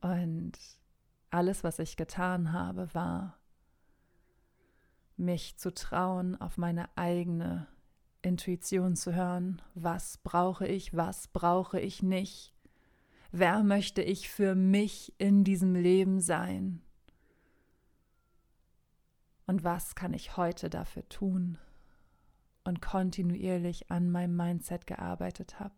Und 0.01 0.53
alles, 1.31 1.63
was 1.63 1.79
ich 1.79 1.97
getan 1.99 2.53
habe, 2.53 2.89
war, 2.95 3.39
mich 5.19 5.59
zu 5.59 5.73
trauen, 5.73 6.41
auf 6.41 6.57
meine 6.57 6.89
eigene 6.97 7.67
Intuition 8.23 8.97
zu 8.97 9.15
hören. 9.15 9.61
Was 9.75 10.19
brauche 10.19 10.67
ich, 10.67 10.97
was 10.97 11.29
brauche 11.29 11.79
ich 11.79 12.03
nicht? 12.03 12.56
Wer 13.39 13.63
möchte 13.63 14.03
ich 14.03 14.29
für 14.31 14.55
mich 14.55 15.13
in 15.19 15.45
diesem 15.45 15.75
Leben 15.75 16.21
sein? 16.21 16.83
Und 19.47 19.63
was 19.63 19.95
kann 19.95 20.15
ich 20.15 20.37
heute 20.37 20.71
dafür 20.71 21.09
tun? 21.09 21.59
und 22.67 22.83
kontinuierlich 22.83 23.91
an 23.91 24.11
meinem 24.11 24.37
Mindset 24.37 24.87
gearbeitet 24.87 25.61
habe. 25.61 25.75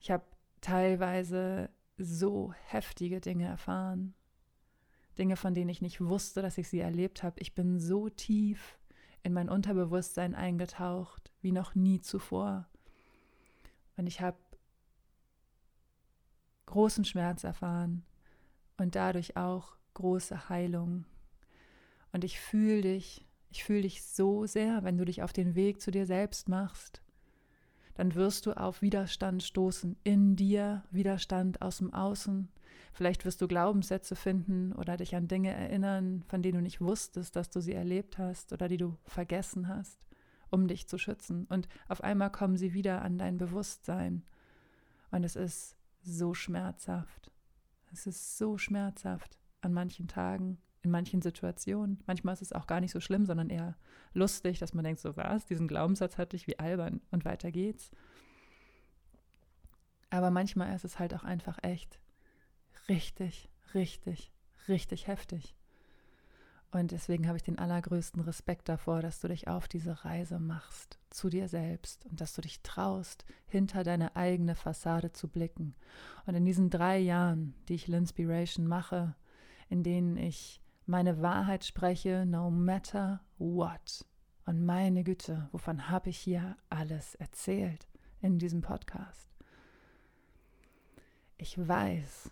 Ich 0.00 0.10
habe 0.10 0.24
teilweise 0.60 1.70
so 1.96 2.52
heftige 2.66 3.20
Dinge 3.20 3.46
erfahren, 3.46 4.14
Dinge, 5.16 5.36
von 5.36 5.54
denen 5.54 5.68
ich 5.68 5.82
nicht 5.82 6.00
wusste, 6.00 6.42
dass 6.42 6.58
ich 6.58 6.68
sie 6.68 6.80
erlebt 6.80 7.22
habe. 7.22 7.38
Ich 7.38 7.54
bin 7.54 7.78
so 7.78 8.08
tief 8.08 8.78
in 9.22 9.32
mein 9.32 9.48
Unterbewusstsein 9.48 10.34
eingetaucht 10.34 11.30
wie 11.40 11.52
noch 11.52 11.74
nie 11.74 12.00
zuvor. 12.00 12.66
Und 14.02 14.08
ich 14.08 14.20
habe 14.20 14.36
großen 16.66 17.04
Schmerz 17.04 17.44
erfahren 17.44 18.04
und 18.76 18.96
dadurch 18.96 19.36
auch 19.36 19.76
große 19.94 20.48
Heilung 20.48 21.04
und 22.10 22.24
ich 22.24 22.40
fühle 22.40 22.82
dich, 22.82 23.24
ich 23.48 23.62
fühle 23.62 23.82
dich 23.82 24.02
so 24.02 24.44
sehr, 24.44 24.82
wenn 24.82 24.98
du 24.98 25.04
dich 25.04 25.22
auf 25.22 25.32
den 25.32 25.54
Weg 25.54 25.80
zu 25.80 25.92
dir 25.92 26.04
selbst 26.04 26.48
machst. 26.48 27.00
Dann 27.94 28.16
wirst 28.16 28.46
du 28.46 28.56
auf 28.56 28.82
Widerstand 28.82 29.44
stoßen 29.44 29.94
in 30.02 30.34
dir, 30.34 30.82
Widerstand 30.90 31.62
aus 31.62 31.78
dem 31.78 31.94
Außen. 31.94 32.48
Vielleicht 32.92 33.24
wirst 33.24 33.40
du 33.40 33.46
Glaubenssätze 33.46 34.16
finden 34.16 34.72
oder 34.72 34.96
dich 34.96 35.14
an 35.14 35.28
Dinge 35.28 35.52
erinnern, 35.52 36.24
von 36.26 36.42
denen 36.42 36.56
du 36.56 36.62
nicht 36.62 36.80
wusstest, 36.80 37.36
dass 37.36 37.50
du 37.50 37.60
sie 37.60 37.74
erlebt 37.74 38.18
hast 38.18 38.52
oder 38.52 38.66
die 38.66 38.78
du 38.78 38.98
vergessen 39.04 39.68
hast, 39.68 40.00
um 40.52 40.68
dich 40.68 40.86
zu 40.86 40.98
schützen. 40.98 41.46
Und 41.46 41.68
auf 41.88 42.04
einmal 42.04 42.30
kommen 42.30 42.56
sie 42.56 42.74
wieder 42.74 43.02
an 43.02 43.18
dein 43.18 43.38
Bewusstsein. 43.38 44.22
Und 45.10 45.24
es 45.24 45.34
ist 45.34 45.76
so 46.02 46.34
schmerzhaft. 46.34 47.32
Es 47.92 48.06
ist 48.06 48.38
so 48.38 48.58
schmerzhaft 48.58 49.38
an 49.62 49.72
manchen 49.72 50.06
Tagen 50.08 50.58
in 50.82 50.90
manchen 50.90 51.22
Situationen. 51.22 52.02
Manchmal 52.06 52.34
ist 52.34 52.42
es 52.42 52.52
auch 52.52 52.66
gar 52.66 52.80
nicht 52.80 52.90
so 52.90 53.00
schlimm, 53.00 53.24
sondern 53.24 53.50
eher 53.50 53.76
lustig, 54.12 54.58
dass 54.58 54.74
man 54.74 54.84
denkt, 54.84 55.00
so 55.00 55.16
was, 55.16 55.46
diesen 55.46 55.68
Glaubenssatz 55.68 56.18
hatte 56.18 56.36
ich, 56.36 56.46
wie 56.46 56.58
albern 56.58 57.00
und 57.10 57.24
weiter 57.24 57.50
geht's. 57.50 57.90
Aber 60.10 60.30
manchmal 60.30 60.74
ist 60.74 60.84
es 60.84 60.98
halt 60.98 61.14
auch 61.14 61.24
einfach 61.24 61.58
echt 61.62 61.98
richtig, 62.88 63.48
richtig, 63.74 64.32
richtig 64.68 65.06
heftig. 65.06 65.54
Und 66.72 66.90
deswegen 66.90 67.28
habe 67.28 67.36
ich 67.36 67.42
den 67.42 67.58
allergrößten 67.58 68.22
Respekt 68.22 68.66
davor, 68.70 69.02
dass 69.02 69.20
du 69.20 69.28
dich 69.28 69.46
auf 69.46 69.68
diese 69.68 70.06
Reise 70.06 70.38
machst 70.38 70.98
zu 71.10 71.28
dir 71.28 71.46
selbst 71.46 72.06
und 72.06 72.18
dass 72.22 72.32
du 72.32 72.40
dich 72.40 72.62
traust, 72.62 73.26
hinter 73.46 73.84
deine 73.84 74.16
eigene 74.16 74.54
Fassade 74.54 75.12
zu 75.12 75.28
blicken. 75.28 75.74
Und 76.24 76.34
in 76.34 76.46
diesen 76.46 76.70
drei 76.70 76.98
Jahren, 76.98 77.54
die 77.68 77.74
ich 77.74 77.88
Linspiration 77.88 78.66
mache, 78.66 79.14
in 79.68 79.82
denen 79.82 80.16
ich 80.16 80.62
meine 80.86 81.20
Wahrheit 81.20 81.66
spreche, 81.66 82.24
no 82.24 82.50
matter 82.50 83.20
what. 83.36 84.06
Und 84.46 84.64
meine 84.64 85.04
Güte, 85.04 85.50
wovon 85.52 85.90
habe 85.90 86.08
ich 86.08 86.18
hier 86.18 86.56
alles 86.70 87.14
erzählt 87.16 87.86
in 88.22 88.38
diesem 88.38 88.62
Podcast? 88.62 89.28
Ich 91.36 91.58
weiß, 91.58 92.30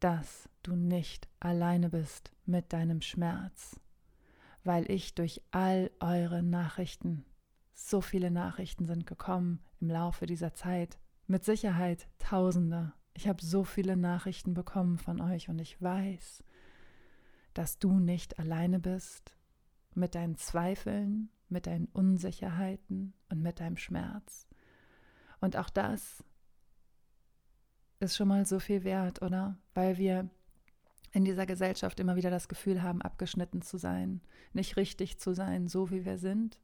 dass 0.00 0.48
du 0.62 0.76
nicht 0.76 1.28
alleine 1.40 1.90
bist 1.90 2.32
mit 2.46 2.72
deinem 2.72 3.00
Schmerz, 3.00 3.80
weil 4.64 4.90
ich 4.90 5.14
durch 5.14 5.42
all 5.50 5.90
eure 6.00 6.42
Nachrichten, 6.42 7.24
so 7.74 8.00
viele 8.00 8.30
Nachrichten 8.30 8.86
sind 8.86 9.06
gekommen 9.06 9.60
im 9.80 9.90
Laufe 9.90 10.26
dieser 10.26 10.54
Zeit, 10.54 10.98
mit 11.26 11.44
Sicherheit 11.44 12.08
Tausende. 12.18 12.92
Ich 13.14 13.28
habe 13.28 13.44
so 13.44 13.64
viele 13.64 13.96
Nachrichten 13.96 14.54
bekommen 14.54 14.98
von 14.98 15.20
euch 15.20 15.48
und 15.48 15.58
ich 15.58 15.80
weiß, 15.80 16.42
dass 17.54 17.78
du 17.78 17.98
nicht 17.98 18.38
alleine 18.38 18.78
bist 18.78 19.34
mit 19.94 20.14
deinen 20.14 20.36
Zweifeln, 20.36 21.30
mit 21.48 21.66
deinen 21.66 21.86
Unsicherheiten 21.86 23.14
und 23.28 23.42
mit 23.42 23.60
deinem 23.60 23.76
Schmerz. 23.76 24.46
Und 25.40 25.56
auch 25.56 25.70
das 25.70 26.24
ist 28.00 28.16
schon 28.16 28.28
mal 28.28 28.46
so 28.46 28.58
viel 28.58 28.84
wert, 28.84 29.22
oder? 29.22 29.56
Weil 29.74 29.98
wir 29.98 30.28
in 31.12 31.24
dieser 31.24 31.46
Gesellschaft 31.46 31.98
immer 32.00 32.16
wieder 32.16 32.30
das 32.30 32.48
Gefühl 32.48 32.82
haben, 32.82 33.02
abgeschnitten 33.02 33.62
zu 33.62 33.78
sein, 33.78 34.20
nicht 34.52 34.76
richtig 34.76 35.18
zu 35.18 35.34
sein, 35.34 35.68
so 35.68 35.90
wie 35.90 36.04
wir 36.04 36.18
sind. 36.18 36.60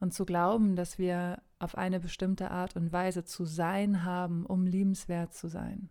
Und 0.00 0.14
zu 0.14 0.24
glauben, 0.24 0.76
dass 0.76 0.98
wir 0.98 1.42
auf 1.58 1.76
eine 1.76 2.00
bestimmte 2.00 2.50
Art 2.50 2.74
und 2.74 2.90
Weise 2.90 3.24
zu 3.24 3.44
sein 3.44 4.04
haben, 4.04 4.46
um 4.46 4.66
liebenswert 4.66 5.34
zu 5.34 5.48
sein. 5.48 5.90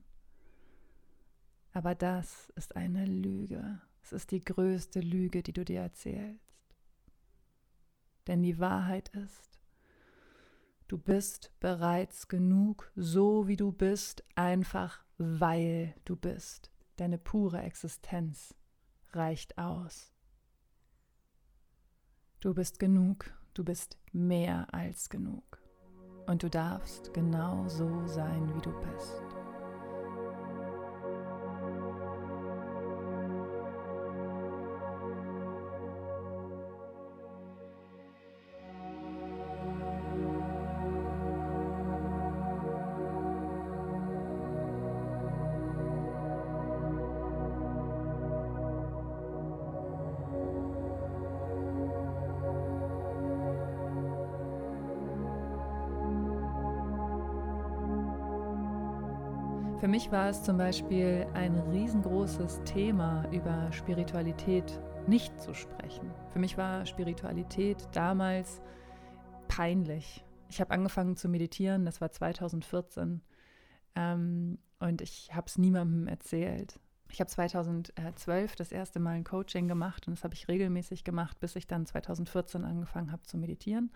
Aber 1.74 1.94
das 1.94 2.50
ist 2.56 2.76
eine 2.76 3.06
Lüge. 3.06 3.80
Es 4.02 4.12
ist 4.12 4.32
die 4.32 4.44
größte 4.44 5.00
Lüge, 5.00 5.44
die 5.44 5.54
du 5.54 5.64
dir 5.64 5.82
erzählst. 5.82 6.44
Denn 8.26 8.42
die 8.42 8.58
Wahrheit 8.58 9.10
ist, 9.10 9.59
du 10.90 10.98
bist 10.98 11.52
bereits 11.60 12.28
genug, 12.28 12.92
so 12.96 13.48
wie 13.48 13.56
du 13.56 13.72
bist, 13.72 14.24
einfach 14.36 15.06
weil 15.18 15.96
du 16.04 16.16
bist. 16.16 16.72
Deine 16.98 17.18
pure 17.18 17.62
Existenz 17.62 18.54
reicht 19.12 19.58
aus. 19.58 20.12
Du 22.42 22.54
bist 22.54 22.80
genug, 22.80 23.32
du 23.54 23.64
bist 23.64 23.98
mehr 24.12 24.68
als 24.74 25.10
genug. 25.10 25.62
Und 26.26 26.44
du 26.44 26.50
darfst 26.50 27.14
genau 27.14 27.68
so 27.68 28.06
sein, 28.08 28.54
wie 28.56 28.62
du 28.62 28.72
bist. 28.82 29.39
Mich 60.00 60.12
war 60.14 60.30
es 60.30 60.44
zum 60.44 60.58
Beispiel 60.58 61.28
ein 61.34 61.60
riesengroßes 61.60 62.62
Thema, 62.64 63.30
über 63.34 63.70
Spiritualität 63.74 64.80
nicht 65.08 65.38
zu 65.42 65.54
sprechen. 65.54 66.10
Für 66.32 66.40
mich 66.40 66.58
war 66.58 66.86
Spiritualität 66.86 67.86
damals 67.92 68.62
peinlich. 69.50 70.24
Ich 70.48 70.62
habe 70.62 70.72
angefangen 70.72 71.18
zu 71.18 71.28
meditieren, 71.28 71.84
das 71.84 72.00
war 72.00 72.14
2014, 72.14 73.20
ähm, 73.96 74.58
und 74.80 75.02
ich 75.02 75.36
habe 75.36 75.48
es 75.48 75.58
niemandem 75.58 76.08
erzählt. 76.08 76.80
Ich 77.10 77.20
habe 77.20 77.30
2012 77.30 78.56
das 78.56 78.72
erste 78.72 79.02
Mal 79.02 79.16
ein 79.16 79.26
Coaching 79.26 79.68
gemacht 79.68 80.08
und 80.08 80.16
das 80.16 80.24
habe 80.24 80.34
ich 80.34 80.48
regelmäßig 80.48 81.04
gemacht, 81.04 81.42
bis 81.42 81.58
ich 81.58 81.68
dann 81.68 81.86
2014 81.86 82.64
angefangen 82.64 83.12
habe 83.12 83.24
zu 83.24 83.38
meditieren. 83.38 83.92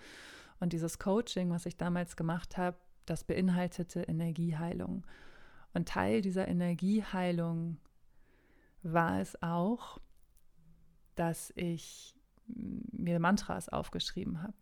Und 0.60 0.74
dieses 0.74 1.00
Coaching, 1.00 1.50
was 1.50 1.66
ich 1.66 1.78
damals 1.78 2.18
gemacht 2.18 2.58
habe, 2.58 2.76
das 3.06 3.24
beinhaltete 3.24 4.02
Energieheilung. 4.02 5.06
Und 5.74 5.88
Teil 5.88 6.22
dieser 6.22 6.48
Energieheilung 6.48 7.78
war 8.84 9.20
es 9.20 9.42
auch, 9.42 10.00
dass 11.16 11.52
ich 11.56 12.16
mir 12.46 13.20
Mantras 13.20 13.70
aufgeschrieben 13.70 14.44
habe. 14.44 14.58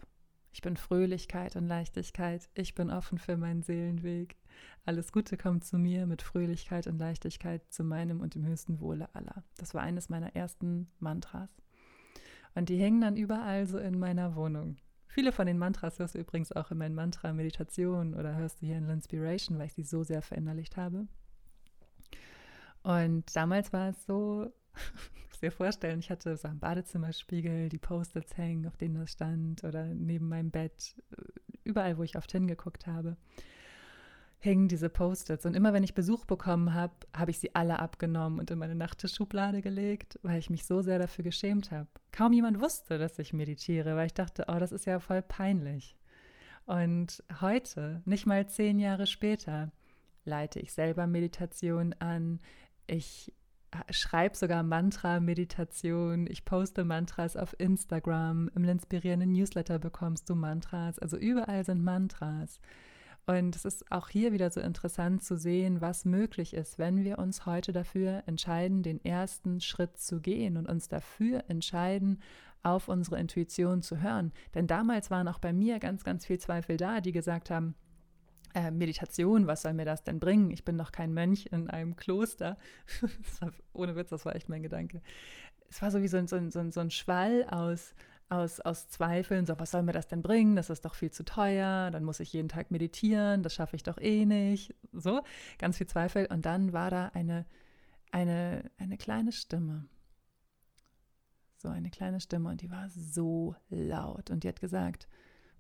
Ich 0.54 0.62
bin 0.62 0.76
Fröhlichkeit 0.76 1.56
und 1.56 1.68
Leichtigkeit. 1.68 2.50
Ich 2.54 2.76
bin 2.76 2.92
offen 2.92 3.18
für 3.18 3.38
meinen 3.38 3.64
Seelenweg. 3.64 4.36
Alles 4.86 5.12
Gute 5.12 5.38
kommt 5.38 5.64
zu 5.64 5.78
mir 5.78 6.06
mit 6.06 6.22
Fröhlichkeit 6.22 6.88
und 6.88 7.00
Leichtigkeit 7.00 7.62
zu 7.72 7.84
meinem 7.84 8.20
und 8.20 8.36
dem 8.36 8.46
höchsten 8.46 8.80
Wohle 8.82 9.14
aller. 9.14 9.44
Das 9.58 9.74
war 9.74 9.82
eines 9.82 10.10
meiner 10.10 10.36
ersten 10.36 10.90
Mantras. 11.00 11.50
Und 12.54 12.68
die 12.68 12.78
hängen 12.78 13.00
dann 13.00 13.16
überall 13.16 13.66
so 13.66 13.78
in 13.78 13.98
meiner 13.98 14.36
Wohnung. 14.36 14.78
Viele 15.14 15.34
von 15.34 15.46
den 15.46 15.58
Mantras 15.58 16.00
hörst 16.00 16.16
du 16.16 16.20
übrigens 16.20 16.54
auch 16.54 16.72
in 16.72 16.78
meinen 16.78 16.96
Mantra-Meditationen 16.96 18.14
oder 18.14 18.34
hörst 18.36 18.62
du 18.62 18.66
hier 18.66 18.78
in 18.78 18.88
L'Inspiration, 18.88 19.60
weil 19.60 19.66
ich 19.66 19.74
sie 19.74 19.84
so 19.84 20.04
sehr 20.04 20.22
verinnerlicht 20.22 20.78
habe. 20.78 21.06
Und 22.82 23.36
damals 23.36 23.74
war 23.74 23.90
es 23.90 24.06
so, 24.06 24.54
ich 25.34 25.40
dir 25.42 25.52
vorstellen, 25.52 26.00
ich 26.00 26.10
hatte 26.12 26.38
so 26.38 26.48
einen 26.48 26.60
Badezimmerspiegel, 26.60 27.68
die 27.68 27.78
Post-its 27.78 28.38
hängen, 28.38 28.66
auf 28.66 28.78
denen 28.78 28.96
das 28.96 29.12
stand, 29.12 29.66
oder 29.66 29.86
neben 29.86 30.30
meinem 30.30 30.50
Bett, 30.50 30.96
überall, 31.66 31.98
wo 31.98 32.04
ich 32.04 32.16
oft 32.16 32.32
hingeguckt 32.32 32.88
habe 32.88 33.18
hängen 34.42 34.68
diese 34.68 34.90
Post-its. 34.90 35.46
Und 35.46 35.56
immer 35.56 35.72
wenn 35.72 35.84
ich 35.84 35.94
Besuch 35.94 36.26
bekommen 36.26 36.74
habe, 36.74 36.94
habe 37.16 37.32
ich 37.32 37.40
sie 37.40 37.56
alle 37.56 37.80
abgenommen 37.80 38.40
und 38.40 38.52
in 38.52 38.58
meine 38.58 38.76
Nachttischschublade 38.76 39.62
gelegt, 39.62 40.20
weil 40.24 40.40
ich 40.40 40.50
mich 40.50 40.66
so 40.66 40.82
sehr 40.82 41.00
dafür 41.00 41.24
geschämt 41.24 41.72
habe. 41.72 41.88
Kaum 42.12 42.34
jemand 42.34 42.60
wusste, 42.60 42.98
dass 42.98 43.20
ich 43.20 43.34
meditiere, 43.34 43.96
weil 43.96 44.08
ich 44.08 44.14
dachte, 44.14 44.46
oh, 44.48 44.60
das 44.60 44.72
ist 44.72 44.86
ja 44.86 45.00
voll 45.00 45.22
peinlich. 45.22 45.96
Und 46.66 47.24
heute, 47.40 48.02
nicht 48.06 48.26
mal 48.26 48.48
zehn 48.48 48.80
Jahre 48.80 49.06
später, 49.08 49.72
leite 50.26 50.60
ich 50.60 50.74
selber 50.74 51.08
Meditation 51.08 51.94
an. 52.00 52.40
Ich 52.88 53.34
schreibe 53.90 54.36
sogar 54.36 54.64
Mantra-Meditation. 54.64 56.28
Ich 56.28 56.46
poste 56.46 56.84
Mantras 56.84 57.38
auf 57.38 57.56
Instagram. 57.60 58.50
Im 58.56 58.64
inspirierenden 58.66 59.32
Newsletter 59.32 59.80
bekommst 59.80 60.30
du 60.30 60.36
Mantras. 60.36 61.00
Also 61.00 61.18
überall 61.18 61.64
sind 61.64 61.84
Mantras. 61.84 62.60
Und 63.28 63.56
es 63.56 63.66
ist 63.66 63.92
auch 63.92 64.10
hier 64.10 64.32
wieder 64.32 64.50
so 64.50 64.60
interessant 64.60 65.24
zu 65.24 65.38
sehen, 65.38 65.80
was 65.80 66.06
möglich 66.06 66.54
ist, 66.54 66.80
wenn 66.80 67.04
wir 67.04 67.20
uns 67.20 67.46
heute 67.46 67.72
dafür 67.72 68.24
entscheiden, 68.26 68.84
den 68.84 69.04
ersten 69.04 69.62
Schritt 69.62 69.98
zu 69.98 70.20
gehen 70.20 70.58
und 70.58 70.68
uns 70.68 70.88
dafür 70.88 71.44
entscheiden, 71.48 72.22
auf 72.64 72.88
unsere 72.88 73.20
Intuition 73.20 73.82
zu 73.82 74.02
hören. 74.02 74.32
Denn 74.54 74.68
damals 74.68 75.12
waren 75.12 75.28
auch 75.28 75.40
bei 75.40 75.54
mir 75.54 75.80
ganz, 75.80 76.04
ganz 76.04 76.26
viel 76.26 76.40
Zweifel 76.40 76.78
da, 76.78 77.02
die 77.02 77.12
gesagt 77.12 77.50
haben, 77.50 77.76
äh, 78.54 78.72
Meditation, 78.72 79.48
was 79.48 79.62
soll 79.62 79.74
mir 79.74 79.86
das 79.86 80.04
denn 80.04 80.20
bringen? 80.20 80.52
Ich 80.52 80.66
bin 80.66 80.78
doch 80.78 80.92
kein 80.92 81.14
Mönch 81.14 81.48
in 81.52 81.70
einem 81.70 81.96
Kloster. 81.96 82.58
ohne 83.74 83.96
Witz, 83.96 84.10
das 84.10 84.26
war 84.26 84.36
echt 84.36 84.50
mein 84.50 84.64
Gedanke. 84.64 85.02
Es 85.70 85.82
war 85.82 85.90
so 85.90 86.02
wie 86.02 86.08
so 86.08 86.18
ein, 86.18 86.28
so 86.28 86.36
ein, 86.36 86.52
so 86.52 86.80
ein 86.80 86.92
Schwall 86.92 87.46
aus, 87.50 87.96
aus, 88.32 88.60
aus 88.62 88.88
Zweifeln, 88.90 89.46
so 89.46 89.60
was 89.60 89.72
soll 89.72 89.84
mir 89.84 89.92
das 89.92 90.08
denn 90.08 90.22
bringen? 90.22 90.56
Das 90.56 90.70
ist 90.70 90.86
doch 90.86 90.96
viel 90.96 91.12
zu 91.12 91.26
teuer, 91.26 91.92
dann 91.92 92.04
muss 92.04 92.20
ich 92.20 92.34
jeden 92.34 92.50
Tag 92.50 92.72
meditieren, 92.72 93.44
das 93.44 93.54
schaffe 93.54 93.76
ich 93.76 93.84
doch 93.84 93.98
eh 94.00 94.26
nicht. 94.26 94.74
So, 94.94 95.22
ganz 95.58 95.78
viel 95.78 95.88
Zweifel. 95.88 96.28
Und 96.28 96.46
dann 96.46 96.74
war 96.74 96.90
da 96.90 97.08
eine, 97.14 97.46
eine, 98.12 98.72
eine 98.78 98.98
kleine 98.98 99.32
Stimme. 99.32 99.86
So 101.58 101.68
eine 101.68 101.90
kleine 101.90 102.20
Stimme 102.22 102.50
und 102.50 102.62
die 102.62 102.72
war 102.72 102.90
so 102.90 103.56
laut 103.70 104.32
und 104.32 104.44
die 104.44 104.48
hat 104.48 104.62
gesagt, 104.62 105.08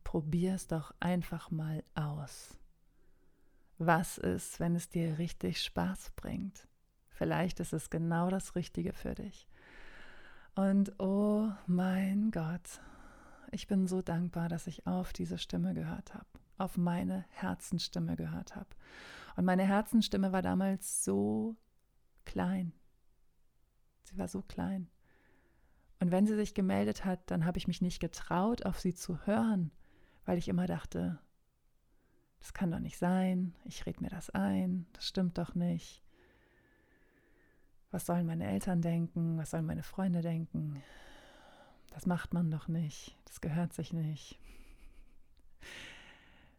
probier 0.03 0.55
es 0.55 0.67
doch 0.67 0.93
einfach 0.99 1.51
mal 1.51 1.83
aus. 1.93 2.57
Was 3.77 4.17
ist, 4.17 4.59
wenn 4.59 4.75
es 4.75 4.89
dir 4.89 5.17
richtig 5.17 5.61
Spaß 5.61 6.11
bringt? 6.15 6.67
Vielleicht 7.09 7.59
ist 7.59 7.73
es 7.73 7.89
genau 7.89 8.29
das 8.29 8.55
Richtige 8.55 8.93
für 8.93 9.13
dich. 9.13 9.47
Und 10.55 10.99
oh 10.99 11.49
mein 11.65 12.29
Gott, 12.31 12.81
ich 13.51 13.67
bin 13.67 13.87
so 13.87 14.01
dankbar, 14.01 14.49
dass 14.49 14.67
ich 14.67 14.85
auf 14.85 15.13
diese 15.13 15.37
Stimme 15.37 15.73
gehört 15.73 16.13
habe, 16.13 16.25
auf 16.57 16.77
meine 16.77 17.25
Herzenstimme 17.29 18.17
gehört 18.17 18.55
habe. 18.55 18.69
Und 19.37 19.45
meine 19.45 19.63
Herzenstimme 19.63 20.33
war 20.33 20.41
damals 20.41 21.05
so 21.05 21.55
klein. 22.25 22.73
Sie 24.03 24.17
war 24.17 24.27
so 24.27 24.41
klein. 24.41 24.89
Und 26.01 26.11
wenn 26.11 26.27
sie 26.27 26.35
sich 26.35 26.53
gemeldet 26.53 27.05
hat, 27.05 27.31
dann 27.31 27.45
habe 27.45 27.57
ich 27.57 27.67
mich 27.67 27.81
nicht 27.81 28.01
getraut, 28.01 28.65
auf 28.65 28.79
sie 28.79 28.93
zu 28.93 29.25
hören, 29.25 29.71
weil 30.25 30.37
ich 30.37 30.49
immer 30.49 30.67
dachte, 30.67 31.19
das 32.39 32.53
kann 32.53 32.71
doch 32.71 32.79
nicht 32.79 32.97
sein, 32.97 33.55
ich 33.63 33.85
rede 33.85 34.01
mir 34.01 34.09
das 34.09 34.29
ein, 34.31 34.87
das 34.93 35.07
stimmt 35.07 35.37
doch 35.37 35.55
nicht 35.55 36.03
was 37.91 38.05
sollen 38.05 38.25
meine 38.25 38.49
Eltern 38.49 38.81
denken, 38.81 39.37
was 39.37 39.51
sollen 39.51 39.65
meine 39.65 39.83
Freunde 39.83 40.21
denken. 40.21 40.81
Das 41.91 42.05
macht 42.05 42.33
man 42.33 42.49
doch 42.49 42.67
nicht, 42.67 43.17
das 43.25 43.41
gehört 43.41 43.73
sich 43.73 43.93
nicht. 43.93 44.39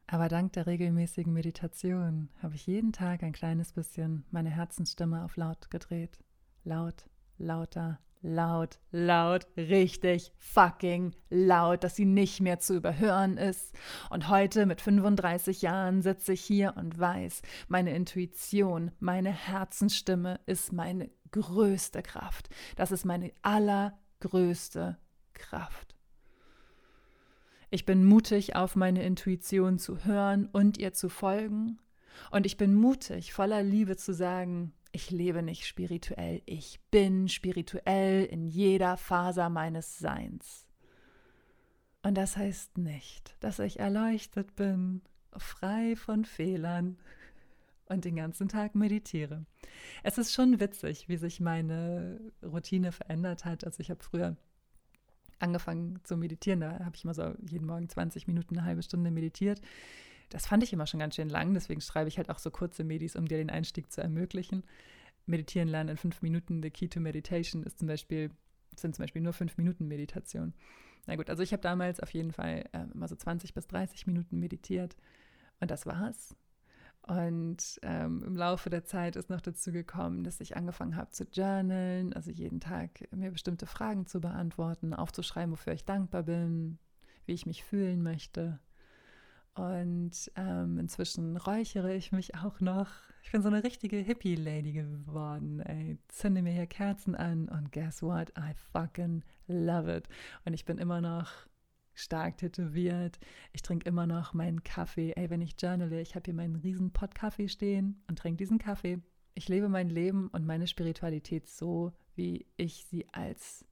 Aber 0.06 0.28
dank 0.28 0.52
der 0.52 0.66
regelmäßigen 0.66 1.32
Meditation 1.32 2.28
habe 2.42 2.54
ich 2.54 2.66
jeden 2.66 2.92
Tag 2.92 3.22
ein 3.22 3.32
kleines 3.32 3.72
bisschen 3.72 4.24
meine 4.30 4.50
Herzensstimme 4.50 5.24
auf 5.24 5.36
laut 5.36 5.70
gedreht. 5.70 6.18
Laut, 6.64 7.08
lauter, 7.38 7.98
laut, 8.20 8.78
laut, 8.90 9.46
richtig 9.56 10.32
fucking 10.38 11.14
laut, 11.30 11.82
dass 11.82 11.96
sie 11.96 12.04
nicht 12.04 12.40
mehr 12.40 12.60
zu 12.60 12.76
überhören 12.76 13.36
ist. 13.36 13.74
Und 14.10 14.28
heute 14.28 14.66
mit 14.66 14.80
35 14.80 15.62
Jahren 15.62 16.02
sitze 16.02 16.34
ich 16.34 16.42
hier 16.42 16.74
und 16.76 16.98
weiß, 16.98 17.42
meine 17.68 17.94
Intuition, 17.94 18.92
meine 19.00 19.30
Herzensstimme 19.30 20.40
ist 20.46 20.72
meine 20.72 21.10
größte 21.32 22.02
Kraft. 22.02 22.48
Das 22.76 22.92
ist 22.92 23.04
meine 23.04 23.32
allergrößte 23.42 24.96
Kraft. 25.34 25.96
Ich 27.70 27.84
bin 27.86 28.04
mutig, 28.04 28.54
auf 28.54 28.76
meine 28.76 29.02
Intuition 29.02 29.78
zu 29.78 30.04
hören 30.04 30.46
und 30.52 30.78
ihr 30.78 30.92
zu 30.92 31.08
folgen. 31.08 31.78
Und 32.30 32.46
ich 32.46 32.58
bin 32.58 32.74
mutig, 32.74 33.32
voller 33.32 33.62
Liebe 33.62 33.96
zu 33.96 34.12
sagen, 34.12 34.74
ich 34.92 35.10
lebe 35.10 35.42
nicht 35.42 35.66
spirituell, 35.66 36.42
ich 36.44 36.80
bin 36.90 37.28
spirituell 37.28 38.26
in 38.26 38.46
jeder 38.46 38.98
Faser 38.98 39.48
meines 39.48 39.98
Seins. 39.98 40.66
Und 42.02 42.14
das 42.14 42.36
heißt 42.36 42.76
nicht, 42.76 43.36
dass 43.40 43.58
ich 43.58 43.80
erleuchtet 43.80 44.54
bin, 44.54 45.00
frei 45.36 45.96
von 45.96 46.26
Fehlern, 46.26 46.98
und 47.86 48.04
den 48.04 48.16
ganzen 48.16 48.48
Tag 48.48 48.74
meditiere. 48.74 49.44
Es 50.02 50.18
ist 50.18 50.32
schon 50.32 50.60
witzig, 50.60 51.08
wie 51.08 51.16
sich 51.16 51.40
meine 51.40 52.20
Routine 52.42 52.92
verändert 52.92 53.44
hat. 53.44 53.64
Also 53.64 53.80
ich 53.80 53.90
habe 53.90 54.02
früher 54.02 54.36
angefangen 55.38 55.98
zu 56.04 56.16
meditieren, 56.16 56.60
da 56.60 56.78
habe 56.84 56.94
ich 56.94 57.04
immer 57.04 57.14
so 57.14 57.34
jeden 57.40 57.66
Morgen 57.66 57.88
20 57.88 58.28
Minuten, 58.28 58.56
eine 58.56 58.66
halbe 58.66 58.82
Stunde 58.82 59.10
meditiert. 59.10 59.60
Das 60.30 60.46
fand 60.46 60.62
ich 60.62 60.72
immer 60.72 60.86
schon 60.86 61.00
ganz 61.00 61.16
schön 61.16 61.28
lang, 61.28 61.52
deswegen 61.52 61.80
schreibe 61.80 62.08
ich 62.08 62.16
halt 62.16 62.30
auch 62.30 62.38
so 62.38 62.50
kurze 62.50 62.84
Medis, 62.84 63.16
um 63.16 63.26
dir 63.26 63.38
den 63.38 63.50
Einstieg 63.50 63.92
zu 63.92 64.00
ermöglichen. 64.00 64.62
Meditieren 65.26 65.68
lernen 65.68 65.90
in 65.90 65.96
fünf 65.96 66.22
Minuten, 66.22 66.62
the 66.62 66.70
key 66.70 66.88
to 66.88 67.00
meditation 67.00 67.64
ist 67.64 67.78
zum 67.78 67.88
Beispiel, 67.88 68.30
sind 68.76 68.94
zum 68.94 69.02
Beispiel 69.02 69.20
nur 69.22 69.32
fünf 69.32 69.58
Minuten 69.58 69.88
Meditation. 69.88 70.54
Na 71.06 71.16
gut, 71.16 71.28
also 71.28 71.42
ich 71.42 71.52
habe 71.52 71.62
damals 71.62 72.00
auf 72.00 72.10
jeden 72.14 72.32
Fall 72.32 72.64
äh, 72.72 72.84
immer 72.94 73.08
so 73.08 73.16
20 73.16 73.54
bis 73.54 73.66
30 73.66 74.06
Minuten 74.06 74.38
meditiert 74.38 74.96
und 75.60 75.70
das 75.70 75.86
war's. 75.86 76.34
Und 77.06 77.80
ähm, 77.82 78.22
im 78.24 78.36
Laufe 78.36 78.70
der 78.70 78.84
Zeit 78.84 79.16
ist 79.16 79.28
noch 79.28 79.40
dazu 79.40 79.72
gekommen, 79.72 80.22
dass 80.22 80.40
ich 80.40 80.56
angefangen 80.56 80.96
habe 80.96 81.10
zu 81.10 81.24
journalen, 81.24 82.12
also 82.12 82.30
jeden 82.30 82.60
Tag 82.60 83.08
mir 83.10 83.32
bestimmte 83.32 83.66
Fragen 83.66 84.06
zu 84.06 84.20
beantworten, 84.20 84.94
aufzuschreiben, 84.94 85.52
wofür 85.52 85.72
ich 85.72 85.84
dankbar 85.84 86.22
bin, 86.22 86.78
wie 87.26 87.32
ich 87.32 87.44
mich 87.44 87.64
fühlen 87.64 88.02
möchte. 88.02 88.60
Und 89.54 90.30
ähm, 90.36 90.78
inzwischen 90.78 91.36
räuchere 91.36 91.94
ich 91.94 92.12
mich 92.12 92.36
auch 92.36 92.60
noch. 92.60 92.88
Ich 93.22 93.32
bin 93.32 93.42
so 93.42 93.48
eine 93.48 93.64
richtige 93.64 93.96
Hippie-Lady 93.98 94.72
geworden. 94.72 95.60
Ey. 95.60 95.98
Zünde 96.08 96.40
mir 96.42 96.52
hier 96.52 96.66
Kerzen 96.66 97.14
an 97.14 97.48
und 97.48 97.72
guess 97.72 98.02
what? 98.02 98.30
I 98.38 98.54
fucking 98.72 99.22
love 99.48 99.94
it. 99.94 100.08
Und 100.44 100.54
ich 100.54 100.64
bin 100.64 100.78
immer 100.78 101.00
noch 101.00 101.30
stark 101.94 102.38
tätowiert. 102.38 103.18
Ich 103.52 103.62
trinke 103.62 103.88
immer 103.88 104.06
noch 104.06 104.34
meinen 104.34 104.62
Kaffee. 104.62 105.12
Ey, 105.12 105.30
wenn 105.30 105.40
ich 105.40 105.56
journale, 105.60 106.00
ich 106.00 106.14
habe 106.14 106.24
hier 106.26 106.34
meinen 106.34 106.56
riesen 106.56 106.92
Pott 106.92 107.14
Kaffee 107.14 107.48
stehen 107.48 108.02
und 108.08 108.18
trinke 108.18 108.38
diesen 108.38 108.58
Kaffee. 108.58 109.00
Ich 109.34 109.48
lebe 109.48 109.68
mein 109.68 109.88
Leben 109.88 110.28
und 110.28 110.46
meine 110.46 110.66
Spiritualität 110.66 111.48
so, 111.48 111.92
wie 112.14 112.46
ich 112.56 112.84
sie 112.84 113.08
als 113.12 113.64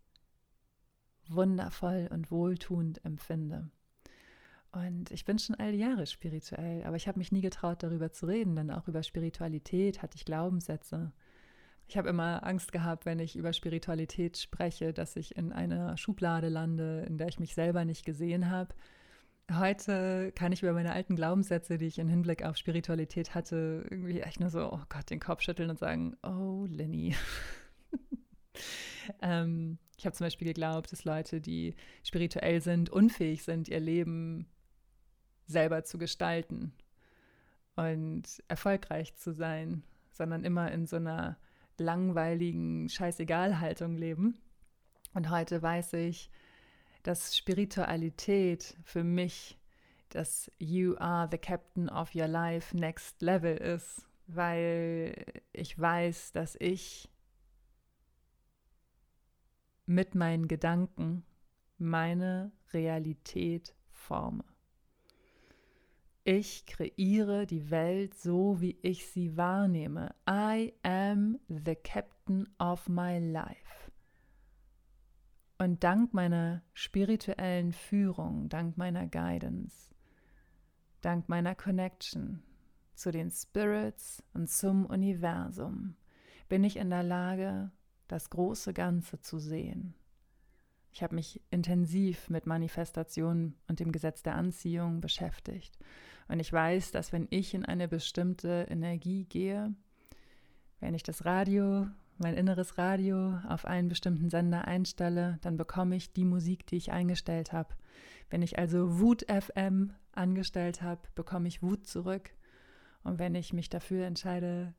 wundervoll 1.29 2.09
und 2.11 2.31
wohltuend 2.31 3.05
empfinde. 3.05 3.71
Und 4.73 5.11
ich 5.11 5.25
bin 5.25 5.39
schon 5.39 5.57
all 5.57 5.73
die 5.73 5.79
Jahre 5.79 6.07
spirituell, 6.07 6.85
aber 6.85 6.97
ich 6.97 7.09
habe 7.09 7.19
mich 7.19 7.33
nie 7.33 7.41
getraut, 7.41 7.83
darüber 7.83 8.13
zu 8.13 8.27
reden, 8.27 8.55
denn 8.55 8.71
auch 8.71 8.87
über 8.87 9.03
Spiritualität 9.03 10.01
hatte 10.01 10.17
ich 10.17 10.25
Glaubenssätze. 10.25 11.13
Ich 11.91 11.99
habe 11.99 12.09
immer 12.09 12.47
Angst 12.47 12.71
gehabt, 12.71 13.05
wenn 13.05 13.19
ich 13.19 13.35
über 13.35 13.53
Spiritualität 13.53 14.39
spreche, 14.39 14.93
dass 14.93 15.17
ich 15.17 15.37
in 15.37 15.51
einer 15.51 15.97
Schublade 15.97 16.49
lande, 16.49 17.05
in 17.09 17.19
der 17.19 17.27
ich 17.27 17.41
mich 17.41 17.53
selber 17.53 17.85
nicht 17.85 18.05
gesehen 18.05 18.49
habe. 18.49 18.73
Heute 19.53 20.31
kann 20.37 20.53
ich 20.53 20.63
über 20.63 20.73
meine 20.73 20.93
alten 20.93 21.17
Glaubenssätze, 21.17 21.79
die 21.79 21.87
ich 21.87 21.99
im 21.99 22.09
Hinblick 22.09 22.45
auf 22.45 22.57
Spiritualität 22.57 23.35
hatte, 23.35 23.85
irgendwie 23.91 24.21
echt 24.21 24.39
nur 24.39 24.51
so, 24.51 24.73
oh 24.73 24.79
Gott, 24.89 25.11
den 25.11 25.19
Kopf 25.19 25.41
schütteln 25.43 25.69
und 25.69 25.81
sagen, 25.81 26.17
oh 26.23 26.65
Lenny. 26.69 27.17
ähm, 29.21 29.79
ich 29.99 30.07
habe 30.07 30.15
zum 30.15 30.27
Beispiel 30.27 30.47
geglaubt, 30.47 30.93
dass 30.93 31.05
Leute, 31.05 31.41
die 31.41 31.75
spirituell 32.05 32.61
sind, 32.61 32.89
unfähig 32.91 33.43
sind, 33.43 33.69
ihr 33.69 33.81
Leben 33.81 34.47
selber 35.47 35.83
zu 35.83 35.99
gestalten 35.99 36.73
und 37.75 38.45
erfolgreich 38.47 39.17
zu 39.17 39.33
sein, 39.33 39.83
sondern 40.13 40.45
immer 40.45 40.71
in 40.71 40.87
so 40.87 40.95
einer 40.95 41.37
langweiligen 41.81 42.89
Scheißegal-Haltung 42.89 43.97
leben. 43.97 44.41
Und 45.15 45.31
heute 45.31 45.61
weiß 45.61 45.95
ich, 45.95 46.31
dass 47.03 47.37
Spiritualität 47.37 48.77
für 48.85 49.03
mich 49.03 49.59
das 50.11 50.51
You 50.59 50.97
are 50.99 51.29
the 51.31 51.39
captain 51.39 51.89
of 51.89 52.15
your 52.15 52.29
life 52.29 52.77
next 52.77 53.23
level 53.23 53.57
ist, 53.57 54.07
weil 54.27 55.15
ich 55.53 55.79
weiß, 55.79 56.33
dass 56.33 56.57
ich 56.61 57.09
mit 59.87 60.15
meinen 60.15 60.47
Gedanken 60.47 61.25
meine 61.79 62.53
Realität 62.73 63.75
forme. 63.91 64.45
Ich 66.25 66.67
kreiere 66.67 67.47
die 67.47 67.71
Welt 67.71 68.15
so, 68.15 68.61
wie 68.61 68.79
ich 68.83 69.07
sie 69.07 69.37
wahrnehme. 69.39 70.15
I 70.29 70.75
am 70.83 71.39
the 71.49 71.75
captain 71.75 72.47
of 72.59 72.89
my 72.89 73.19
life. 73.19 73.91
Und 75.59 75.83
dank 75.83 76.13
meiner 76.13 76.63
spirituellen 76.75 77.73
Führung, 77.73 78.49
dank 78.49 78.77
meiner 78.77 79.07
Guidance, 79.07 79.95
dank 81.01 81.29
meiner 81.29 81.55
Connection 81.55 82.43
zu 82.95 83.11
den 83.11 83.31
Spirits 83.31 84.23
und 84.35 84.51
zum 84.51 84.87
Universum 84.87 85.97
bin 86.49 86.65
ich 86.65 86.77
in 86.77 86.91
der 86.91 87.03
Lage, 87.03 87.71
das 88.09 88.29
große 88.29 88.75
Ganze 88.75 89.21
zu 89.21 89.39
sehen. 89.39 89.95
Ich 90.93 91.03
habe 91.03 91.15
mich 91.15 91.41
intensiv 91.51 92.29
mit 92.29 92.47
Manifestation 92.47 93.55
und 93.69 93.81
dem 93.81 93.93
Gesetz 93.93 94.23
der 94.23 94.35
Anziehung 94.35 95.01
beschäftigt. 95.01 95.79
Und 96.29 96.41
ich 96.41 96.53
weiß, 96.53 96.91
dass 96.91 97.13
wenn 97.13 97.27
ich 97.31 97.55
in 97.55 97.65
eine 97.65 97.89
bestimmte 97.89 98.67
Energie 98.69 99.25
gehe, 99.25 99.75
wenn 100.81 100.95
ich 100.95 101.03
das 101.03 101.25
Radio, 101.25 101.87
mein 102.19 102.35
inneres 102.35 102.77
Radio 102.79 103.39
auf 103.49 103.65
einen 103.65 103.89
bestimmten 103.89 104.31
Sender 104.31 104.67
einstelle, 104.67 105.39
dann 105.43 105.57
bekomme 105.57 105.97
ich 105.97 106.13
die 106.13 106.25
Musik, 106.25 106.67
die 106.67 106.77
ich 106.77 106.93
eingestellt 106.93 107.53
habe. 107.53 107.75
Wenn 108.29 108.43
ich 108.43 108.59
also 108.59 109.01
Wut 109.01 109.25
FM 109.31 109.93
angestellt 110.13 110.83
habe, 110.83 111.03
bekomme 111.15 111.49
ich 111.49 111.63
Wut 111.63 111.87
zurück. 111.87 112.31
Und 113.03 113.19
wenn 113.19 113.35
ich 113.35 113.53
mich 113.53 113.69
dafür 113.69 114.07
entscheide, 114.07 114.75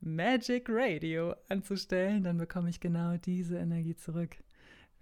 Magic 0.00 0.66
Radio 0.68 1.34
anzustellen, 1.48 2.22
dann 2.22 2.38
bekomme 2.38 2.70
ich 2.70 2.80
genau 2.80 3.16
diese 3.16 3.58
Energie 3.58 3.94
zurück. 3.94 4.36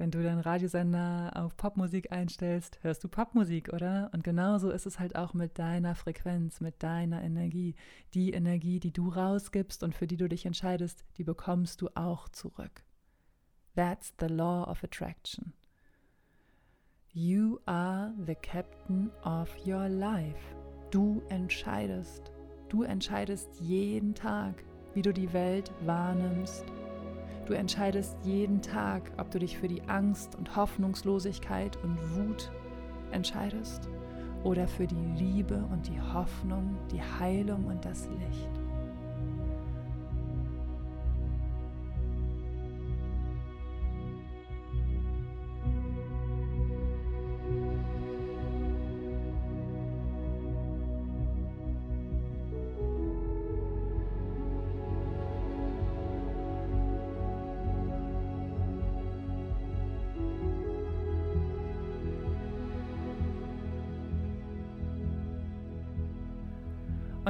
Wenn 0.00 0.10
du 0.10 0.22
deinen 0.22 0.40
Radiosender 0.40 1.30
auf 1.34 1.58
Popmusik 1.58 2.10
einstellst, 2.10 2.78
hörst 2.80 3.04
du 3.04 3.08
Popmusik, 3.08 3.70
oder? 3.70 4.08
Und 4.14 4.24
genauso 4.24 4.70
ist 4.70 4.86
es 4.86 4.98
halt 4.98 5.14
auch 5.14 5.34
mit 5.34 5.58
deiner 5.58 5.94
Frequenz, 5.94 6.62
mit 6.62 6.82
deiner 6.82 7.22
Energie. 7.22 7.74
Die 8.14 8.32
Energie, 8.32 8.80
die 8.80 8.94
du 8.94 9.10
rausgibst 9.10 9.82
und 9.82 9.94
für 9.94 10.06
die 10.06 10.16
du 10.16 10.26
dich 10.26 10.46
entscheidest, 10.46 11.04
die 11.18 11.22
bekommst 11.22 11.82
du 11.82 11.90
auch 11.96 12.30
zurück. 12.30 12.82
That's 13.76 14.14
the 14.18 14.28
law 14.28 14.64
of 14.70 14.82
attraction. 14.82 15.52
You 17.12 17.58
are 17.66 18.14
the 18.26 18.36
captain 18.36 19.10
of 19.22 19.54
your 19.66 19.86
life. 19.86 20.56
Du 20.90 21.20
entscheidest. 21.28 22.32
Du 22.70 22.84
entscheidest 22.84 23.50
jeden 23.60 24.14
Tag, 24.14 24.64
wie 24.94 25.02
du 25.02 25.12
die 25.12 25.30
Welt 25.34 25.70
wahrnimmst 25.84 26.64
Du 27.46 27.54
entscheidest 27.54 28.16
jeden 28.22 28.62
Tag, 28.62 29.10
ob 29.16 29.30
du 29.30 29.38
dich 29.38 29.58
für 29.58 29.68
die 29.68 29.82
Angst 29.88 30.36
und 30.36 30.56
Hoffnungslosigkeit 30.56 31.76
und 31.82 31.98
Wut 32.16 32.50
entscheidest 33.10 33.88
oder 34.44 34.68
für 34.68 34.86
die 34.86 35.06
Liebe 35.16 35.64
und 35.70 35.88
die 35.88 36.00
Hoffnung, 36.00 36.76
die 36.90 37.02
Heilung 37.02 37.66
und 37.66 37.84
das 37.84 38.08
Licht. 38.08 38.59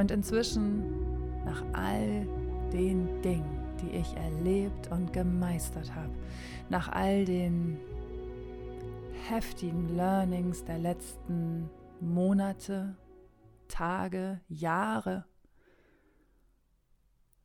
Und 0.01 0.09
inzwischen, 0.09 1.45
nach 1.45 1.63
all 1.73 2.25
den 2.73 3.21
Dingen, 3.21 3.75
die 3.79 3.95
ich 3.97 4.15
erlebt 4.15 4.89
und 4.89 5.13
gemeistert 5.13 5.93
habe, 5.93 6.11
nach 6.69 6.89
all 6.91 7.23
den 7.23 7.77
heftigen 9.29 9.95
Learnings 9.95 10.65
der 10.65 10.79
letzten 10.79 11.69
Monate, 11.99 12.95
Tage, 13.67 14.41
Jahre, 14.47 15.25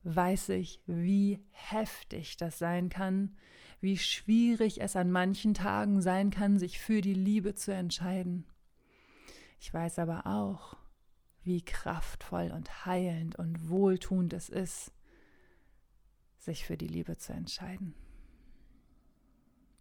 weiß 0.05 0.49
ich, 0.49 0.81
wie 0.87 1.45
heftig 1.51 2.39
das 2.39 2.59
sein 2.59 2.89
kann, 2.89 3.37
wie 3.83 3.99
schwierig 3.99 4.81
es 4.81 4.97
an 4.97 5.11
manchen 5.11 5.53
Tagen 5.53 6.01
sein 6.01 6.31
kann, 6.31 6.59
sich 6.59 6.79
für 6.79 7.03
die 7.03 7.13
Liebe 7.13 7.55
zu 7.55 7.75
entscheiden. 7.75 8.47
Ich 9.61 9.75
weiß 9.75 9.99
aber 9.99 10.27
auch, 10.27 10.79
wie 11.47 11.63
kraftvoll 11.63 12.51
und 12.51 12.85
heilend 12.85 13.37
und 13.37 13.71
wohltuend 13.71 14.33
es 14.33 14.49
ist, 14.49 14.93
sich 16.39 16.67
für 16.67 16.77
die 16.77 16.89
Liebe 16.89 17.17
zu 17.17 17.33
entscheiden. 17.33 17.95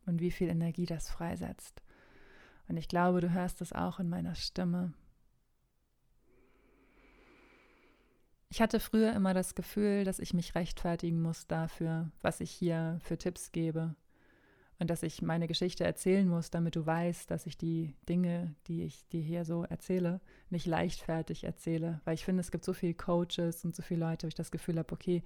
Und 0.06 0.22
wie 0.22 0.32
viel 0.32 0.48
Energie 0.48 0.86
das 0.86 1.10
freisetzt. 1.10 1.82
Und 2.68 2.78
ich 2.78 2.88
glaube, 2.88 3.20
du 3.22 3.32
hörst 3.32 3.62
es 3.62 3.74
auch 3.74 4.00
in 4.00 4.08
meiner 4.08 4.36
Stimme. 4.36 4.94
Ich 8.50 8.62
hatte 8.62 8.80
früher 8.80 9.14
immer 9.14 9.34
das 9.34 9.56
Gefühl, 9.56 10.06
dass 10.06 10.20
ich 10.20 10.34
mich 10.34 10.56
rechtfertigen 10.56 11.22
muss 11.22 11.48
dafür, 11.48 12.12
was 12.22 12.40
ich 12.40 12.52
hier 12.52 13.00
für 13.02 13.18
Tipps 13.18 13.52
gebe 13.52 13.96
und 14.78 14.90
dass 14.90 15.04
ich 15.04 15.22
meine 15.22 15.48
Geschichte 15.48 15.86
erzählen 15.86 16.28
muss, 16.28 16.50
damit 16.50 16.76
du 16.76 16.86
weißt, 16.86 17.32
dass 17.32 17.46
ich 17.46 17.58
die 17.58 17.96
Dinge, 18.10 18.56
die 18.68 18.84
ich 18.84 19.08
dir 19.08 19.22
hier 19.22 19.46
so 19.46 19.64
erzähle, 19.64 20.20
nicht 20.50 20.66
leichtfertig 20.66 21.46
erzähle. 21.46 22.02
Weil 22.04 22.16
ich 22.16 22.26
finde, 22.26 22.42
es 22.42 22.52
gibt 22.52 22.66
so 22.66 22.74
viele 22.74 22.94
Coaches 22.94 23.64
und 23.64 23.74
so 23.74 23.82
viele 23.82 24.02
Leute, 24.02 24.24
wo 24.24 24.28
ich 24.28 24.36
das 24.36 24.52
Gefühl 24.52 24.78
habe, 24.78 24.92
okay, 24.92 25.24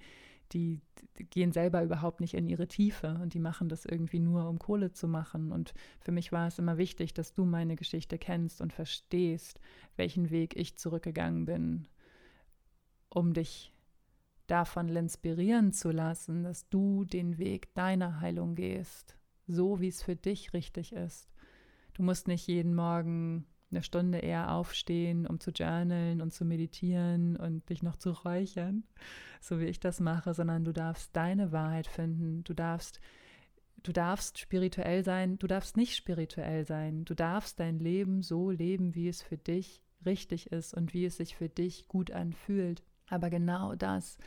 die, 0.52 0.80
die, 1.18 1.24
gehen 1.24 1.52
selber 1.52 1.82
überhaupt 1.82 2.20
nicht 2.20 2.34
in 2.34 2.46
ihre 2.46 2.68
Tiefe 2.68 3.18
und 3.20 3.34
die 3.34 3.40
machen 3.40 3.68
das 3.68 3.84
irgendwie 3.84 4.20
nur, 4.20 4.48
um 4.48 4.60
Kohle 4.60 4.92
zu 4.92 5.08
machen. 5.08 5.50
Und 5.50 5.74
für 6.00 6.12
mich 6.12 6.30
war 6.30 6.46
es 6.46 6.58
immer 6.60 6.78
wichtig, 6.78 7.12
dass 7.12 7.34
du 7.34 7.44
meine 7.44 7.74
Geschichte 7.74 8.18
kennst 8.18 8.60
und 8.60 8.72
verstehst, 8.72 9.60
welchen 9.96 10.30
Weg 10.30 10.56
ich 10.56 10.76
zurückgegangen 10.76 11.44
bin, 11.44 11.88
um 13.08 13.32
dich 13.32 13.72
davon 14.46 14.88
inspirieren 14.94 15.72
zu 15.72 15.90
lassen, 15.90 16.44
dass 16.44 16.68
du 16.68 17.04
den 17.04 17.38
Weg 17.38 17.74
deiner 17.74 18.20
Heilung 18.20 18.54
gehst 18.54 19.16
so, 19.50 19.80
wie 19.80 19.88
es 19.88 20.02
für 20.02 20.16
dich 20.16 20.52
richtig 20.52 20.92
ist. 20.92 21.28
Du 21.94 22.02
musst 22.02 22.28
nicht 22.28 22.46
jeden 22.46 22.74
Morgen 22.74 23.46
eine 23.70 23.82
Stunde 23.82 24.18
eher 24.18 24.52
aufstehen, 24.52 25.26
um 25.26 25.38
zu 25.38 25.50
journalen 25.50 26.20
und 26.20 26.32
zu 26.32 26.44
meditieren 26.44 27.36
und 27.36 27.68
dich 27.68 27.82
noch 27.82 27.96
zu 27.96 28.10
räuchern, 28.10 28.84
so 29.40 29.60
wie 29.60 29.66
ich 29.66 29.80
das 29.80 30.00
mache, 30.00 30.34
sondern 30.34 30.64
du 30.64 30.72
darfst 30.72 31.14
deine 31.14 31.52
Wahrheit 31.52 31.86
finden. 31.86 32.42
Du 32.44 32.54
darfst 32.54 33.00
du 33.82 33.92
darfst 33.92 34.38
spirituell 34.38 35.04
sein, 35.04 35.38
du 35.38 35.46
darfst 35.46 35.76
nicht 35.76 35.96
spirituell 35.96 36.66
sein. 36.66 37.04
Du 37.04 37.14
darfst 37.14 37.60
dein 37.60 37.78
Leben 37.78 38.22
so 38.22 38.50
leben, 38.50 38.94
wie 38.94 39.08
es 39.08 39.22
für 39.22 39.38
dich 39.38 39.82
richtig 40.04 40.52
ist 40.52 40.74
und 40.74 40.92
wie 40.94 41.04
es 41.04 41.16
sich 41.16 41.36
für 41.36 41.48
dich 41.48 41.88
gut 41.88 42.10
anfühlt. 42.10 42.82
Aber 43.08 43.30
genau 43.30 43.74
das 43.74 44.18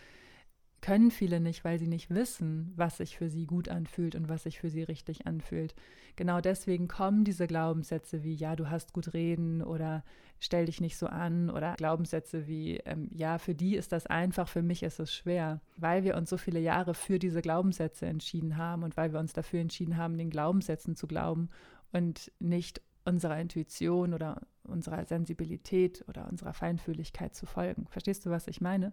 können 0.84 1.12
viele 1.12 1.40
nicht, 1.40 1.64
weil 1.64 1.80
sie 1.80 1.88
nicht 1.88 2.10
wissen, 2.10 2.74
was 2.76 2.98
sich 2.98 3.18
für 3.18 3.30
sie 3.30 3.46
gut 3.46 3.70
anfühlt 3.70 4.16
und 4.16 4.28
was 4.28 4.44
sich 4.44 4.60
für 4.60 4.70
sie 4.70 4.84
richtig 4.84 5.26
anfühlt. 5.26 5.74
Genau 6.18 6.42
deswegen 6.42 6.90
kommen 6.90 7.24
diese 7.24 7.48
Glaubenssätze 7.48 8.22
wie, 8.24 8.36
ja, 8.36 8.58
du 8.58 8.70
hast 8.70 8.92
gut 8.92 9.14
reden 9.14 9.64
oder 9.64 10.04
stell 10.42 10.66
dich 10.66 10.82
nicht 10.82 10.98
so 10.98 11.08
an 11.08 11.50
oder 11.50 11.76
Glaubenssätze 11.76 12.48
wie, 12.48 12.82
ähm, 12.86 13.10
ja, 13.14 13.38
für 13.38 13.56
die 13.56 13.78
ist 13.78 13.94
das 13.94 14.08
einfach, 14.08 14.50
für 14.50 14.62
mich 14.62 14.84
ist 14.84 15.00
es 15.00 15.14
schwer, 15.14 15.62
weil 15.78 16.04
wir 16.04 16.18
uns 16.18 16.30
so 16.30 16.36
viele 16.36 16.60
Jahre 16.60 16.94
für 16.94 17.18
diese 17.18 17.42
Glaubenssätze 17.42 18.06
entschieden 18.06 18.58
haben 18.58 18.84
und 18.84 18.98
weil 18.98 19.14
wir 19.14 19.22
uns 19.22 19.32
dafür 19.32 19.62
entschieden 19.62 19.96
haben, 19.96 20.18
den 20.18 20.30
Glaubenssätzen 20.30 20.98
zu 20.98 21.08
glauben 21.08 21.50
und 21.94 22.30
nicht 22.40 22.82
unserer 23.06 23.40
Intuition 23.40 24.14
oder 24.14 24.42
unserer 24.64 25.06
Sensibilität 25.06 26.04
oder 26.10 26.28
unserer 26.30 26.54
Feinfühligkeit 26.54 27.36
zu 27.36 27.46
folgen. 27.46 27.88
Verstehst 27.90 28.26
du, 28.26 28.32
was 28.32 28.48
ich 28.48 28.60
meine? 28.60 28.92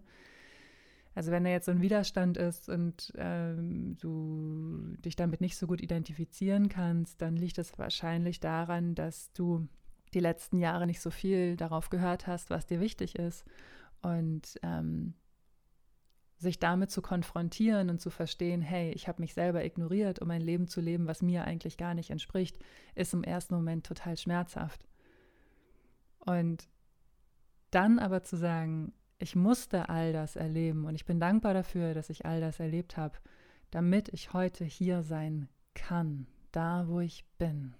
Also 1.20 1.32
wenn 1.32 1.44
da 1.44 1.50
jetzt 1.50 1.66
so 1.66 1.70
ein 1.70 1.82
Widerstand 1.82 2.38
ist 2.38 2.70
und 2.70 3.12
ähm, 3.18 3.94
du 3.98 4.96
dich 5.04 5.16
damit 5.16 5.42
nicht 5.42 5.58
so 5.58 5.66
gut 5.66 5.82
identifizieren 5.82 6.70
kannst, 6.70 7.20
dann 7.20 7.36
liegt 7.36 7.58
es 7.58 7.78
wahrscheinlich 7.78 8.40
daran, 8.40 8.94
dass 8.94 9.30
du 9.34 9.68
die 10.14 10.20
letzten 10.20 10.56
Jahre 10.56 10.86
nicht 10.86 11.02
so 11.02 11.10
viel 11.10 11.58
darauf 11.58 11.90
gehört 11.90 12.26
hast, 12.26 12.48
was 12.48 12.64
dir 12.64 12.80
wichtig 12.80 13.16
ist. 13.16 13.44
Und 14.00 14.58
ähm, 14.62 15.12
sich 16.38 16.58
damit 16.58 16.90
zu 16.90 17.02
konfrontieren 17.02 17.90
und 17.90 18.00
zu 18.00 18.08
verstehen, 18.08 18.62
hey, 18.62 18.90
ich 18.92 19.06
habe 19.06 19.20
mich 19.20 19.34
selber 19.34 19.62
ignoriert, 19.62 20.22
um 20.22 20.30
ein 20.30 20.40
Leben 20.40 20.68
zu 20.68 20.80
leben, 20.80 21.06
was 21.06 21.20
mir 21.20 21.44
eigentlich 21.44 21.76
gar 21.76 21.92
nicht 21.92 22.08
entspricht, 22.08 22.58
ist 22.94 23.12
im 23.12 23.24
ersten 23.24 23.54
Moment 23.54 23.84
total 23.84 24.16
schmerzhaft. 24.16 24.88
Und 26.20 26.66
dann 27.70 27.98
aber 27.98 28.22
zu 28.22 28.38
sagen, 28.38 28.94
ich 29.20 29.36
musste 29.36 29.88
all 29.90 30.12
das 30.12 30.34
erleben 30.34 30.86
und 30.86 30.94
ich 30.94 31.04
bin 31.04 31.20
dankbar 31.20 31.52
dafür, 31.52 31.92
dass 31.94 32.10
ich 32.10 32.24
all 32.24 32.40
das 32.40 32.58
erlebt 32.58 32.96
habe, 32.96 33.18
damit 33.70 34.08
ich 34.08 34.32
heute 34.32 34.64
hier 34.64 35.02
sein 35.02 35.48
kann, 35.74 36.26
da 36.52 36.88
wo 36.88 37.00
ich 37.00 37.24
bin. 37.38 37.74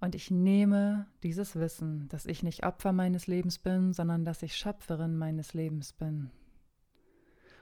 Und 0.00 0.14
ich 0.14 0.30
nehme 0.30 1.06
dieses 1.22 1.56
Wissen, 1.56 2.08
dass 2.08 2.26
ich 2.26 2.42
nicht 2.42 2.64
Opfer 2.64 2.92
meines 2.92 3.26
Lebens 3.26 3.58
bin, 3.58 3.92
sondern 3.92 4.24
dass 4.24 4.42
ich 4.42 4.56
Schöpferin 4.56 5.16
meines 5.16 5.54
Lebens 5.54 5.92
bin. 5.92 6.30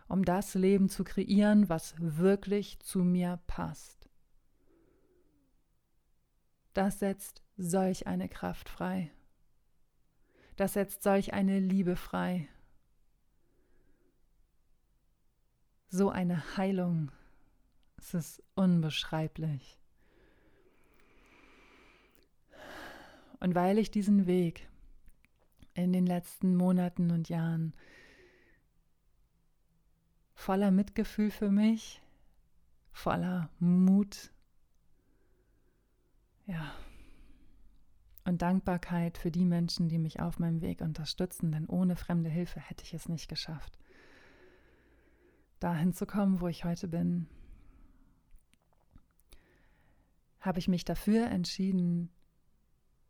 Um 0.06 0.24
das 0.24 0.54
Leben 0.54 0.90
zu 0.90 1.02
kreieren, 1.02 1.70
was 1.70 1.94
wirklich 1.98 2.78
zu 2.80 2.98
mir 3.04 3.40
passt. 3.46 4.10
Das 6.74 6.98
setzt 6.98 7.42
solch 7.56 8.06
eine 8.06 8.28
Kraft 8.28 8.68
frei. 8.68 9.10
Das 10.56 10.74
setzt 10.74 11.02
solch 11.02 11.32
eine 11.32 11.58
Liebe 11.58 11.96
frei. 11.96 12.48
So 15.88 16.10
eine 16.10 16.56
Heilung. 16.56 17.10
Es 17.96 18.14
ist 18.14 18.42
unbeschreiblich. 18.54 19.78
Und 23.40 23.54
weil 23.54 23.78
ich 23.78 23.90
diesen 23.90 24.26
Weg 24.26 24.68
in 25.74 25.92
den 25.92 26.06
letzten 26.06 26.56
Monaten 26.56 27.10
und 27.10 27.28
Jahren 27.28 27.74
voller 30.34 30.70
Mitgefühl 30.70 31.30
für 31.30 31.50
mich, 31.50 32.00
voller 32.92 33.50
Mut, 33.58 34.30
ja, 36.46 36.74
und 38.24 38.42
Dankbarkeit 38.42 39.18
für 39.18 39.30
die 39.30 39.44
Menschen, 39.44 39.88
die 39.88 39.98
mich 39.98 40.20
auf 40.20 40.38
meinem 40.38 40.60
Weg 40.60 40.80
unterstützen, 40.80 41.52
denn 41.52 41.66
ohne 41.66 41.96
fremde 41.96 42.30
Hilfe 42.30 42.60
hätte 42.60 42.84
ich 42.84 42.94
es 42.94 43.08
nicht 43.08 43.28
geschafft, 43.28 43.78
dahin 45.60 45.92
zu 45.92 46.06
kommen, 46.06 46.40
wo 46.40 46.48
ich 46.48 46.64
heute 46.64 46.88
bin. 46.88 47.26
Habe 50.40 50.58
ich 50.58 50.68
mich 50.68 50.84
dafür 50.84 51.26
entschieden, 51.26 52.10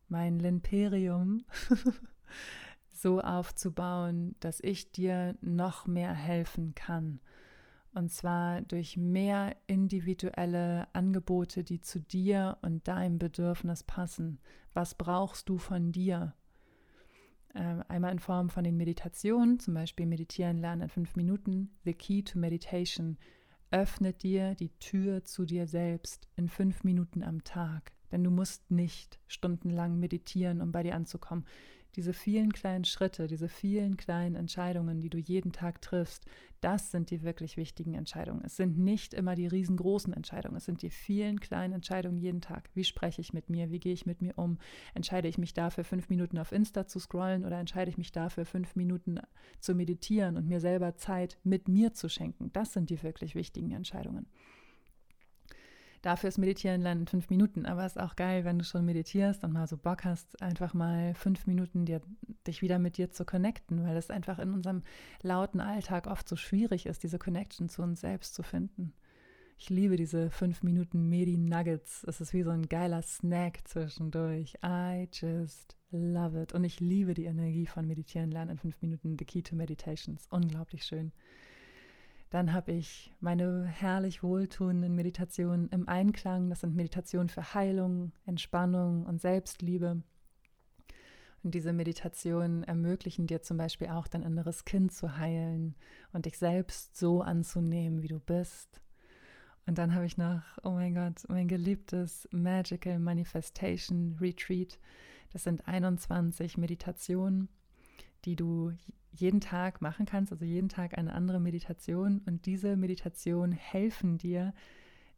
mein 0.09 0.39
Limperium 0.39 1.45
so 2.93 3.21
aufzubauen, 3.21 4.37
dass 4.41 4.61
ich 4.61 4.93
dir 4.93 5.37
noch 5.41 5.87
mehr 5.87 6.13
helfen 6.13 6.75
kann 6.75 7.21
und 7.95 8.11
zwar 8.11 8.63
durch 8.63 8.97
mehr 8.97 9.57
individuelle 9.67 10.89
Angebote, 10.93 11.63
die 11.63 11.81
zu 11.81 12.01
dir 12.01 12.59
und 12.63 12.89
deinem 12.89 13.19
Bedürfnis 13.19 13.83
passen. 13.83 14.41
Was 14.73 14.95
brauchst 14.95 15.49
du 15.49 15.59
von 15.59 15.93
dir? 15.93 16.35
Ähm, 17.55 17.85
einmal 17.87 18.13
in 18.13 18.19
Form 18.19 18.51
von 18.51 18.65
den 18.65 18.77
Meditationen, 18.77 19.61
zum 19.61 19.75
Beispiel 19.75 20.07
Meditieren 20.07 20.59
lernen 20.59 20.83
in 20.83 20.89
fünf 20.89 21.15
Minuten. 21.15 21.71
The 21.85 21.95
Key 21.95 22.23
to 22.23 22.39
Meditation 22.39 23.17
öffnet 23.71 24.23
dir 24.23 24.55
die 24.57 24.77
Tür 24.79 25.25
zu 25.25 25.45
dir 25.45 25.67
selbst 25.69 26.29
in 26.37 26.49
fünf 26.49 26.83
Minuten 26.83 27.23
am 27.23 27.45
Tag. 27.45 27.93
Denn 28.11 28.25
du 28.25 28.31
musst 28.31 28.71
nicht 28.71 29.19
stundenlang 29.27 29.99
meditieren, 29.99 30.61
um 30.61 30.73
bei 30.73 30.83
dir 30.83 30.95
anzukommen 30.95 31.45
diese 31.97 32.13
vielen 32.13 32.53
kleinen 32.53 32.85
Schritte, 32.85 33.27
diese 33.27 33.49
vielen 33.49 33.97
kleinen 33.97 34.35
Entscheidungen, 34.35 35.01
die 35.01 35.11
du 35.11 35.19
jeden 35.19 35.53
Tag 35.53 35.81
triffst, 35.81 36.27
das 36.61 36.91
sind 36.91 37.11
die 37.11 37.23
wirklich 37.23 37.57
wichtigen 37.57 37.95
Entscheidungen. 37.95 38.43
Es 38.45 38.57
sind 38.57 38.79
nicht 38.79 39.13
immer 39.13 39.35
die 39.35 39.47
riesengroßen 39.47 40.13
Entscheidungen, 40.13 40.57
es 40.57 40.65
sind 40.65 40.83
die 40.83 40.91
vielen 40.91 41.41
kleinen 41.41 41.75
Entscheidungen 41.75 42.17
jeden 42.17 42.41
Tag. 42.41 42.71
Wie 42.75 42.85
spreche 42.85 43.21
ich 43.21 43.33
mit 43.33 43.51
mir? 43.51 43.71
Wie 43.71 43.81
gehe 43.81 43.93
ich 43.93 44.07
mit 44.07 44.23
mir 44.23 44.33
um? 44.37 44.59
Entscheide 44.95 45.29
ich 45.29 45.39
mich 45.39 45.53
dafür, 45.53 45.85
fünf 45.85 46.09
Minuten 46.09 46.39
auf 46.39 46.53
Insta 46.53 46.87
zu 46.87 46.99
scrollen 46.99 47.45
oder 47.45 47.59
entscheide 47.59 47.91
ich 47.91 47.99
mich 47.99 48.13
dafür, 48.13 48.47
fünf 48.47 48.77
Minuten 48.77 49.21
zu 49.61 49.75
meditieren 49.75 50.37
und 50.37 50.49
mir 50.49 50.61
selber 50.61 50.97
Zeit 50.97 51.39
mit 51.45 51.69
mir 51.69 51.93
zu 51.93 52.09
schenken? 52.09 52.51
Das 52.53 52.73
sind 52.73 52.91
die 52.91 53.03
wirklich 53.03 53.35
wichtigen 53.35 53.73
Entscheidungen. 53.73 54.27
Dafür 56.05 56.29
ist 56.29 56.37
Meditieren 56.37 56.83
lernen 56.83 57.01
in 57.01 57.07
fünf 57.07 57.31
Minuten. 57.31 57.65
Aber 57.65 57.83
es 57.87 57.97
ist 57.97 58.03
auch 58.03 58.15
geil, 58.15 58.45
wenn 58.45 58.59
du 58.59 58.65
schon 58.67 58.85
meditierst 58.85 59.43
und 59.43 59.55
mal 59.55 59.67
so 59.67 59.79
Bock 59.79 60.05
hast, 60.05 60.43
einfach 60.43 60.75
mal 60.75 61.15
fünf 61.15 61.47
Minuten 61.47 61.87
dir, 61.87 62.03
dich 62.47 62.61
wieder 62.61 62.79
mit 62.79 62.99
dir 62.99 63.11
zu 63.11 63.25
connecten, 63.25 63.83
weil 63.87 63.97
es 63.97 64.11
einfach 64.11 64.39
in 64.39 64.53
unserem 64.53 64.83
lauten 65.23 65.61
Alltag 65.61 66.07
oft 66.07 66.29
so 66.29 66.37
schwierig 66.37 66.85
ist, 66.85 67.05
diese 67.05 67.19
Connection 67.19 67.71
zu 67.71 67.81
uns 67.81 68.03
selbst 68.03 68.35
zu 68.35 68.43
finden. 68.43 68.93
Ich 69.57 69.71
liebe 69.71 69.97
diese 69.97 70.31
fünf 70.31 70.63
Minuten 70.63 71.09
Medi-Nuggets. 71.09 72.05
Es 72.05 72.21
ist 72.21 72.35
wie 72.35 72.43
so 72.43 72.51
ein 72.51 72.69
geiler 72.69 73.01
Snack 73.01 73.61
zwischendurch. 73.65 74.59
I 74.63 75.09
just 75.11 75.75
love 75.91 76.39
it. 76.39 76.53
Und 76.53 76.65
ich 76.65 76.81
liebe 76.81 77.15
die 77.15 77.25
Energie 77.25 77.65
von 77.65 77.87
Meditieren 77.87 78.31
lernen 78.31 78.51
in 78.51 78.59
fünf 78.59 78.83
Minuten. 78.83 79.17
The 79.19 79.25
Key 79.25 79.41
to 79.41 79.57
Meditations. 79.57 80.27
Unglaublich 80.29 80.85
schön. 80.85 81.13
Dann 82.35 82.53
habe 82.53 82.73
ich 82.73 83.13
meine 83.21 83.65
herrlich 83.65 84.25
wohltuenden 84.25 84.97
Meditationen 84.97 85.69
im 85.69 85.89
Einklang. 85.89 86.51
Das 86.51 86.63
sind 86.63 86.75
Meditationen 86.75 87.29
für 87.29 87.55
Heilung, 87.55 88.11
Entspannung 88.27 89.07
und 89.07 89.21
Selbstliebe. 89.21 90.03
Und 91.45 91.55
diese 91.55 91.73
Meditationen 91.73 92.65
ermöglichen 92.65 93.29
dir 93.29 93.43
zum 93.43 93.57
Beispiel 93.57 93.87
auch 93.87 94.09
dein 94.09 94.25
inneres 94.25 94.65
Kind 94.65 94.93
zu 94.93 95.17
heilen 95.17 95.77
und 96.13 96.27
dich 96.27 96.37
selbst 96.37 96.97
so 96.97 97.23
anzunehmen, 97.23 98.03
wie 98.03 98.09
du 98.09 98.19
bist. 98.19 98.81
Und 99.67 99.79
dann 99.79 99.95
habe 99.95 100.07
ich 100.07 100.19
noch, 100.19 100.43
oh 100.65 100.73
mein 100.73 100.97
Gott, 100.97 101.23
mein 101.29 101.47
geliebtes 101.47 102.29
Magical 102.33 102.99
Manifestation 102.99 104.17
Retreat. 104.21 104.81
Das 105.33 105.45
sind 105.45 105.69
21 105.69 106.59
Meditationen, 106.59 107.49
die 108.25 108.35
du 108.35 108.73
jeden 109.15 109.41
Tag 109.41 109.81
machen 109.81 110.07
kannst, 110.07 110.33
also 110.33 110.45
jeden 110.45 110.69
Tag 110.69 110.99
eine 110.99 111.13
andere 111.13 111.41
Meditation. 111.41 112.21
Und 112.27 112.47
diese 112.47 112.77
Meditation 112.77 113.53
helfen 113.53 114.19
dir, 114.19 114.53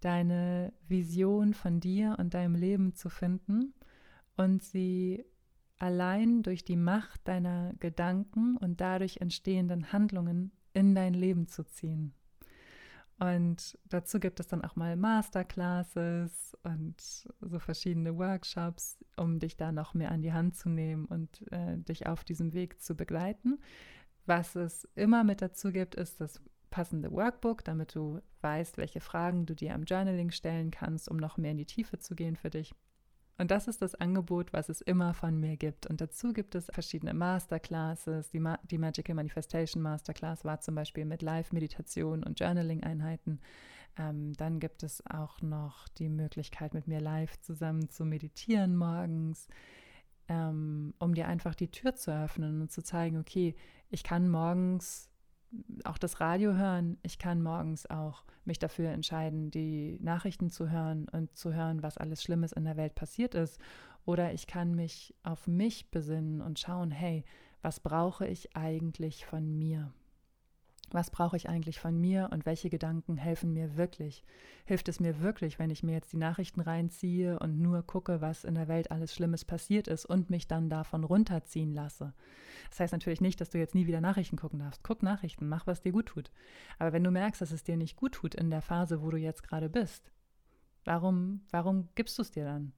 deine 0.00 0.72
Vision 0.88 1.54
von 1.54 1.80
dir 1.80 2.16
und 2.18 2.34
deinem 2.34 2.54
Leben 2.54 2.94
zu 2.94 3.08
finden 3.08 3.74
und 4.36 4.62
sie 4.62 5.24
allein 5.78 6.42
durch 6.42 6.64
die 6.64 6.76
Macht 6.76 7.26
deiner 7.26 7.74
Gedanken 7.80 8.56
und 8.56 8.80
dadurch 8.80 9.18
entstehenden 9.18 9.92
Handlungen 9.92 10.52
in 10.72 10.94
dein 10.94 11.14
Leben 11.14 11.48
zu 11.48 11.64
ziehen. 11.64 12.14
Und 13.18 13.78
dazu 13.88 14.20
gibt 14.20 14.40
es 14.40 14.46
dann 14.46 14.62
auch 14.62 14.76
mal 14.76 14.94
Masterclasses 14.94 16.54
und 16.64 17.00
so 17.00 17.58
verschiedene 17.58 18.18
Workshops, 18.18 18.98
um 19.16 19.38
dich 19.38 19.56
da 19.56 19.72
noch 19.72 19.94
mehr 19.94 20.10
an 20.10 20.20
die 20.20 20.34
Hand 20.34 20.56
zu 20.56 20.68
nehmen 20.68 21.06
und 21.06 21.50
äh, 21.50 21.78
dich 21.78 22.06
auf 22.06 22.24
diesem 22.24 22.52
Weg 22.52 22.82
zu 22.82 22.94
begleiten. 22.94 23.58
Was 24.26 24.54
es 24.54 24.86
immer 24.94 25.24
mit 25.24 25.40
dazu 25.40 25.72
gibt, 25.72 25.94
ist 25.94 26.20
das 26.20 26.42
passende 26.68 27.10
Workbook, 27.10 27.64
damit 27.64 27.94
du 27.94 28.20
weißt, 28.42 28.76
welche 28.76 29.00
Fragen 29.00 29.46
du 29.46 29.54
dir 29.54 29.74
am 29.74 29.84
Journaling 29.84 30.30
stellen 30.30 30.70
kannst, 30.70 31.08
um 31.08 31.16
noch 31.16 31.38
mehr 31.38 31.52
in 31.52 31.58
die 31.58 31.64
Tiefe 31.64 31.98
zu 31.98 32.14
gehen 32.14 32.36
für 32.36 32.50
dich. 32.50 32.74
Und 33.38 33.50
das 33.50 33.68
ist 33.68 33.82
das 33.82 33.94
Angebot, 33.94 34.52
was 34.52 34.70
es 34.70 34.80
immer 34.80 35.12
von 35.12 35.38
mir 35.38 35.56
gibt. 35.56 35.86
Und 35.86 36.00
dazu 36.00 36.32
gibt 36.32 36.54
es 36.54 36.66
verschiedene 36.72 37.12
Masterclasses. 37.12 38.30
Die, 38.30 38.40
Ma 38.40 38.58
die 38.70 38.78
Magical 38.78 39.14
Manifestation 39.14 39.82
Masterclass 39.82 40.44
war 40.44 40.60
zum 40.60 40.74
Beispiel 40.74 41.04
mit 41.04 41.20
Live-Meditation 41.20 42.22
und 42.22 42.40
Journaling-Einheiten. 42.40 43.40
Ähm, 43.98 44.32
dann 44.34 44.58
gibt 44.58 44.82
es 44.82 45.04
auch 45.06 45.42
noch 45.42 45.88
die 45.88 46.08
Möglichkeit, 46.08 46.72
mit 46.72 46.86
mir 46.86 47.00
live 47.00 47.38
zusammen 47.40 47.88
zu 47.90 48.04
meditieren 48.04 48.76
morgens, 48.76 49.48
ähm, 50.28 50.94
um 50.98 51.14
dir 51.14 51.28
einfach 51.28 51.54
die 51.54 51.70
Tür 51.70 51.94
zu 51.94 52.12
öffnen 52.12 52.62
und 52.62 52.72
zu 52.72 52.82
zeigen, 52.82 53.18
okay, 53.18 53.54
ich 53.90 54.02
kann 54.02 54.28
morgens 54.30 55.10
auch 55.84 55.98
das 55.98 56.20
Radio 56.20 56.54
hören. 56.54 56.98
Ich 57.02 57.18
kann 57.18 57.42
morgens 57.42 57.88
auch 57.88 58.24
mich 58.44 58.58
dafür 58.58 58.90
entscheiden, 58.90 59.50
die 59.50 59.98
Nachrichten 60.00 60.50
zu 60.50 60.70
hören 60.70 61.08
und 61.10 61.36
zu 61.36 61.52
hören, 61.52 61.82
was 61.82 61.98
alles 61.98 62.22
Schlimmes 62.22 62.52
in 62.52 62.64
der 62.64 62.76
Welt 62.76 62.94
passiert 62.94 63.34
ist. 63.34 63.60
Oder 64.04 64.32
ich 64.32 64.46
kann 64.46 64.74
mich 64.74 65.14
auf 65.22 65.46
mich 65.46 65.90
besinnen 65.90 66.40
und 66.40 66.58
schauen, 66.58 66.90
hey, 66.90 67.24
was 67.62 67.80
brauche 67.80 68.26
ich 68.26 68.56
eigentlich 68.56 69.26
von 69.26 69.58
mir? 69.58 69.92
Was 70.90 71.10
brauche 71.10 71.36
ich 71.36 71.48
eigentlich 71.48 71.80
von 71.80 72.00
mir 72.00 72.28
und 72.32 72.46
welche 72.46 72.70
Gedanken 72.70 73.16
helfen 73.16 73.52
mir 73.52 73.76
wirklich? 73.76 74.22
Hilft 74.64 74.88
es 74.88 75.00
mir 75.00 75.20
wirklich, 75.20 75.58
wenn 75.58 75.70
ich 75.70 75.82
mir 75.82 75.92
jetzt 75.92 76.12
die 76.12 76.16
Nachrichten 76.16 76.60
reinziehe 76.60 77.38
und 77.40 77.60
nur 77.60 77.82
gucke, 77.82 78.20
was 78.20 78.44
in 78.44 78.54
der 78.54 78.68
Welt 78.68 78.90
alles 78.90 79.12
Schlimmes 79.14 79.44
passiert 79.44 79.88
ist 79.88 80.06
und 80.06 80.30
mich 80.30 80.46
dann 80.46 80.70
davon 80.70 81.02
runterziehen 81.02 81.72
lasse? 81.72 82.14
Das 82.70 82.80
heißt 82.80 82.92
natürlich 82.92 83.20
nicht, 83.20 83.40
dass 83.40 83.50
du 83.50 83.58
jetzt 83.58 83.74
nie 83.74 83.86
wieder 83.86 84.00
Nachrichten 84.00 84.36
gucken 84.36 84.60
darfst. 84.60 84.84
Guck 84.84 85.02
Nachrichten, 85.02 85.48
mach, 85.48 85.66
was 85.66 85.80
dir 85.80 85.92
gut 85.92 86.06
tut. 86.06 86.30
Aber 86.78 86.92
wenn 86.92 87.04
du 87.04 87.10
merkst, 87.10 87.40
dass 87.40 87.50
es 87.50 87.64
dir 87.64 87.76
nicht 87.76 87.96
gut 87.96 88.12
tut 88.12 88.34
in 88.34 88.50
der 88.50 88.62
Phase, 88.62 89.02
wo 89.02 89.10
du 89.10 89.16
jetzt 89.16 89.42
gerade 89.42 89.68
bist, 89.68 90.12
warum, 90.84 91.42
warum 91.50 91.88
gibst 91.96 92.16
du 92.18 92.22
es 92.22 92.30
dir 92.30 92.44
dann? 92.44 92.72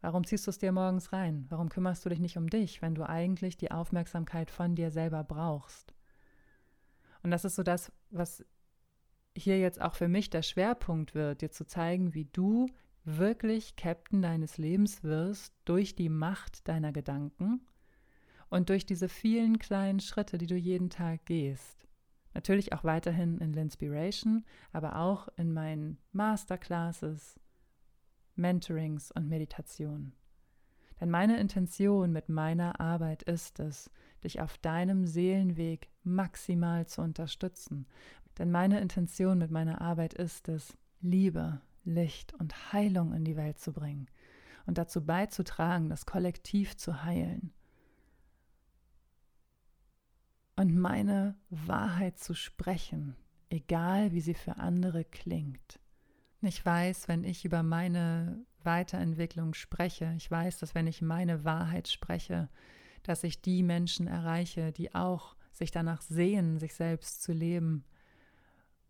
Warum 0.00 0.24
ziehst 0.24 0.46
du 0.46 0.50
es 0.50 0.58
dir 0.58 0.72
morgens 0.72 1.12
rein? 1.12 1.46
Warum 1.50 1.68
kümmerst 1.68 2.04
du 2.04 2.08
dich 2.08 2.20
nicht 2.20 2.38
um 2.38 2.48
dich, 2.48 2.80
wenn 2.80 2.94
du 2.94 3.06
eigentlich 3.06 3.56
die 3.58 3.70
Aufmerksamkeit 3.70 4.50
von 4.50 4.74
dir 4.74 4.90
selber 4.90 5.24
brauchst? 5.24 5.92
Und 7.22 7.30
das 7.30 7.44
ist 7.44 7.56
so 7.56 7.62
das, 7.62 7.92
was 8.10 8.44
hier 9.36 9.58
jetzt 9.58 9.80
auch 9.80 9.94
für 9.94 10.08
mich 10.08 10.30
der 10.30 10.42
Schwerpunkt 10.42 11.14
wird, 11.14 11.42
dir 11.42 11.50
zu 11.50 11.66
zeigen, 11.66 12.14
wie 12.14 12.24
du 12.26 12.66
wirklich 13.04 13.76
Captain 13.76 14.22
deines 14.22 14.58
Lebens 14.58 15.02
wirst 15.02 15.54
durch 15.64 15.94
die 15.94 16.08
Macht 16.08 16.68
deiner 16.68 16.92
Gedanken 16.92 17.66
und 18.48 18.68
durch 18.68 18.84
diese 18.84 19.08
vielen 19.08 19.58
kleinen 19.58 20.00
Schritte, 20.00 20.38
die 20.38 20.46
du 20.46 20.56
jeden 20.56 20.90
Tag 20.90 21.24
gehst. 21.24 21.86
Natürlich 22.34 22.72
auch 22.72 22.84
weiterhin 22.84 23.38
in 23.38 23.54
L'Inspiration, 23.54 24.44
aber 24.72 24.96
auch 24.96 25.28
in 25.36 25.52
meinen 25.52 25.98
Masterclasses, 26.12 27.40
Mentorings 28.36 29.10
und 29.12 29.28
Meditationen. 29.28 30.12
Denn 31.00 31.10
meine 31.10 31.38
Intention 31.40 32.12
mit 32.12 32.28
meiner 32.28 32.80
Arbeit 32.80 33.22
ist 33.22 33.58
es, 33.58 33.90
dich 34.22 34.40
auf 34.40 34.58
deinem 34.58 35.06
Seelenweg 35.06 35.88
maximal 36.02 36.86
zu 36.86 37.00
unterstützen. 37.00 37.86
Denn 38.38 38.50
meine 38.50 38.80
Intention 38.80 39.38
mit 39.38 39.50
meiner 39.50 39.80
Arbeit 39.80 40.14
ist 40.14 40.48
es, 40.48 40.76
Liebe, 41.00 41.60
Licht 41.84 42.34
und 42.34 42.72
Heilung 42.72 43.14
in 43.14 43.24
die 43.24 43.36
Welt 43.36 43.58
zu 43.58 43.72
bringen 43.72 44.08
und 44.66 44.76
dazu 44.76 45.04
beizutragen, 45.04 45.88
das 45.88 46.04
Kollektiv 46.04 46.76
zu 46.76 47.02
heilen. 47.02 47.52
Und 50.56 50.76
meine 50.76 51.38
Wahrheit 51.48 52.18
zu 52.18 52.34
sprechen, 52.34 53.16
egal 53.48 54.12
wie 54.12 54.20
sie 54.20 54.34
für 54.34 54.58
andere 54.58 55.04
klingt. 55.04 55.80
Ich 56.42 56.64
weiß, 56.64 57.08
wenn 57.08 57.24
ich 57.24 57.46
über 57.46 57.62
meine 57.62 58.44
Weiterentwicklung 58.64 59.54
spreche, 59.54 60.12
ich 60.16 60.30
weiß, 60.30 60.58
dass 60.58 60.74
wenn 60.74 60.86
ich 60.86 61.02
meine 61.02 61.44
Wahrheit 61.44 61.88
spreche, 61.88 62.48
dass 63.02 63.24
ich 63.24 63.40
die 63.40 63.62
Menschen 63.62 64.06
erreiche, 64.06 64.72
die 64.72 64.94
auch 64.94 65.36
sich 65.52 65.70
danach 65.70 66.02
sehen, 66.02 66.58
sich 66.58 66.74
selbst 66.74 67.22
zu 67.22 67.32
leben 67.32 67.84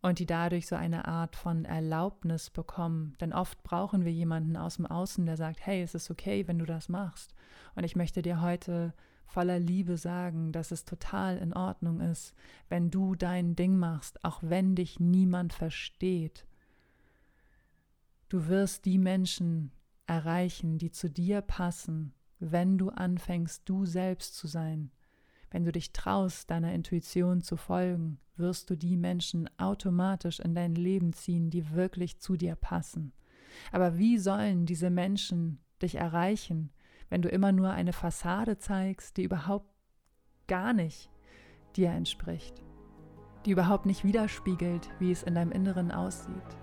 und 0.01 0.19
die 0.19 0.25
dadurch 0.25 0.67
so 0.67 0.75
eine 0.75 1.07
Art 1.07 1.35
von 1.35 1.65
Erlaubnis 1.65 2.49
bekommen. 2.49 3.15
Denn 3.21 3.33
oft 3.33 3.61
brauchen 3.63 4.03
wir 4.03 4.11
jemanden 4.11 4.57
aus 4.57 4.77
dem 4.77 4.85
Außen, 4.85 5.25
der 5.25 5.37
sagt, 5.37 5.65
hey, 5.65 5.81
es 5.81 5.95
ist 5.95 6.09
okay, 6.09 6.47
wenn 6.47 6.59
du 6.59 6.65
das 6.65 6.89
machst. 6.89 7.35
Und 7.75 7.83
ich 7.83 7.95
möchte 7.95 8.21
dir 8.21 8.41
heute 8.41 8.93
voller 9.25 9.59
Liebe 9.59 9.97
sagen, 9.97 10.51
dass 10.51 10.71
es 10.71 10.83
total 10.83 11.37
in 11.37 11.53
Ordnung 11.53 12.01
ist, 12.01 12.33
wenn 12.67 12.89
du 12.89 13.15
dein 13.15 13.55
Ding 13.55 13.77
machst, 13.77 14.23
auch 14.25 14.39
wenn 14.41 14.75
dich 14.75 14.99
niemand 14.99 15.53
versteht. 15.53 16.45
Du 18.31 18.47
wirst 18.47 18.85
die 18.85 18.97
Menschen 18.97 19.73
erreichen, 20.05 20.77
die 20.77 20.89
zu 20.89 21.09
dir 21.09 21.41
passen, 21.41 22.13
wenn 22.39 22.77
du 22.77 22.87
anfängst, 22.87 23.63
du 23.65 23.85
selbst 23.85 24.37
zu 24.37 24.47
sein. 24.47 24.89
Wenn 25.49 25.65
du 25.65 25.73
dich 25.73 25.91
traust, 25.91 26.49
deiner 26.49 26.71
Intuition 26.71 27.41
zu 27.41 27.57
folgen, 27.57 28.21
wirst 28.37 28.69
du 28.69 28.77
die 28.77 28.95
Menschen 28.95 29.49
automatisch 29.59 30.39
in 30.39 30.55
dein 30.55 30.75
Leben 30.75 31.11
ziehen, 31.11 31.49
die 31.49 31.71
wirklich 31.71 32.19
zu 32.19 32.37
dir 32.37 32.55
passen. 32.55 33.11
Aber 33.73 33.97
wie 33.97 34.17
sollen 34.17 34.65
diese 34.65 34.89
Menschen 34.89 35.59
dich 35.81 35.95
erreichen, 35.95 36.71
wenn 37.09 37.21
du 37.21 37.27
immer 37.27 37.51
nur 37.51 37.71
eine 37.71 37.91
Fassade 37.91 38.57
zeigst, 38.57 39.17
die 39.17 39.23
überhaupt 39.23 39.69
gar 40.47 40.71
nicht 40.71 41.09
dir 41.75 41.89
entspricht, 41.89 42.63
die 43.45 43.51
überhaupt 43.51 43.85
nicht 43.85 44.05
widerspiegelt, 44.05 44.89
wie 44.99 45.11
es 45.11 45.21
in 45.21 45.35
deinem 45.35 45.51
Inneren 45.51 45.91
aussieht? 45.91 46.60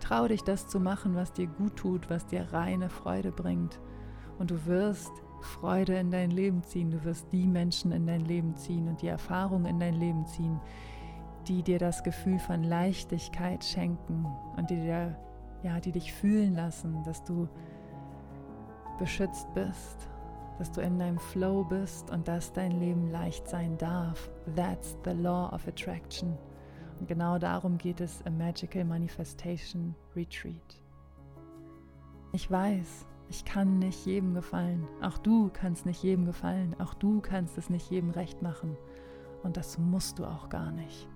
Trau 0.00 0.28
dich, 0.28 0.42
das 0.42 0.68
zu 0.68 0.80
machen, 0.80 1.14
was 1.14 1.32
dir 1.32 1.46
gut 1.46 1.76
tut, 1.76 2.10
was 2.10 2.26
dir 2.26 2.52
reine 2.52 2.88
Freude 2.88 3.32
bringt. 3.32 3.80
Und 4.38 4.50
du 4.50 4.66
wirst 4.66 5.12
Freude 5.40 5.94
in 5.98 6.10
dein 6.10 6.30
Leben 6.30 6.62
ziehen. 6.62 6.90
Du 6.90 7.04
wirst 7.04 7.26
die 7.32 7.46
Menschen 7.46 7.92
in 7.92 8.06
dein 8.06 8.24
Leben 8.24 8.56
ziehen 8.56 8.88
und 8.88 9.02
die 9.02 9.08
Erfahrungen 9.08 9.66
in 9.66 9.80
dein 9.80 9.94
Leben 9.94 10.26
ziehen, 10.26 10.60
die 11.48 11.62
dir 11.62 11.78
das 11.78 12.02
Gefühl 12.02 12.38
von 12.38 12.62
Leichtigkeit 12.62 13.64
schenken 13.64 14.26
und 14.56 14.70
die 14.70 14.80
dir, 14.80 15.16
ja, 15.62 15.80
die 15.80 15.92
dich 15.92 16.12
fühlen 16.12 16.54
lassen, 16.54 17.02
dass 17.04 17.22
du 17.24 17.48
beschützt 18.98 19.52
bist, 19.54 20.08
dass 20.58 20.72
du 20.72 20.80
in 20.80 20.98
deinem 20.98 21.18
Flow 21.18 21.64
bist 21.64 22.10
und 22.10 22.26
dass 22.28 22.52
dein 22.52 22.72
Leben 22.80 23.10
leicht 23.10 23.48
sein 23.48 23.76
darf. 23.78 24.30
That's 24.54 24.96
the 25.04 25.12
law 25.12 25.52
of 25.52 25.66
attraction. 25.68 26.36
Genau 27.06 27.38
darum 27.38 27.78
geht 27.78 28.00
es 28.00 28.22
im 28.22 28.38
Magical 28.38 28.84
Manifestation 28.84 29.94
Retreat. 30.14 30.82
Ich 32.32 32.50
weiß, 32.50 33.06
ich 33.28 33.44
kann 33.44 33.78
nicht 33.78 34.06
jedem 34.06 34.34
gefallen. 34.34 34.86
Auch 35.02 35.18
du 35.18 35.50
kannst 35.52 35.84
nicht 35.84 36.02
jedem 36.02 36.24
gefallen. 36.24 36.74
Auch 36.80 36.94
du 36.94 37.20
kannst 37.20 37.58
es 37.58 37.70
nicht 37.70 37.90
jedem 37.90 38.10
recht 38.10 38.42
machen. 38.42 38.76
Und 39.42 39.56
das 39.56 39.78
musst 39.78 40.18
du 40.18 40.24
auch 40.24 40.48
gar 40.48 40.70
nicht. 40.72 41.08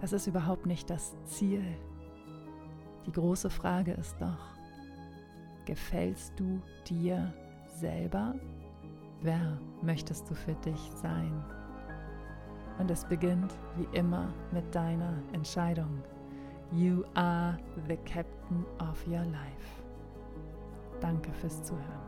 Das 0.00 0.12
ist 0.12 0.26
überhaupt 0.26 0.66
nicht 0.66 0.90
das 0.90 1.14
Ziel. 1.24 1.64
Die 3.06 3.12
große 3.12 3.50
Frage 3.50 3.92
ist 3.92 4.20
doch, 4.20 4.56
gefällst 5.64 6.32
du 6.36 6.60
dir 6.88 7.32
selber? 7.66 8.34
Wer 9.22 9.58
möchtest 9.82 10.28
du 10.30 10.34
für 10.34 10.54
dich 10.54 10.90
sein? 11.00 11.44
Und 12.78 12.90
es 12.90 13.04
beginnt 13.04 13.52
wie 13.76 13.88
immer 13.96 14.28
mit 14.52 14.74
deiner 14.74 15.14
Entscheidung. 15.32 16.02
You 16.72 17.04
are 17.14 17.56
the 17.88 17.96
captain 17.98 18.64
of 18.78 19.06
your 19.06 19.24
life. 19.24 19.82
Danke 21.00 21.32
fürs 21.32 21.62
Zuhören. 21.62 22.05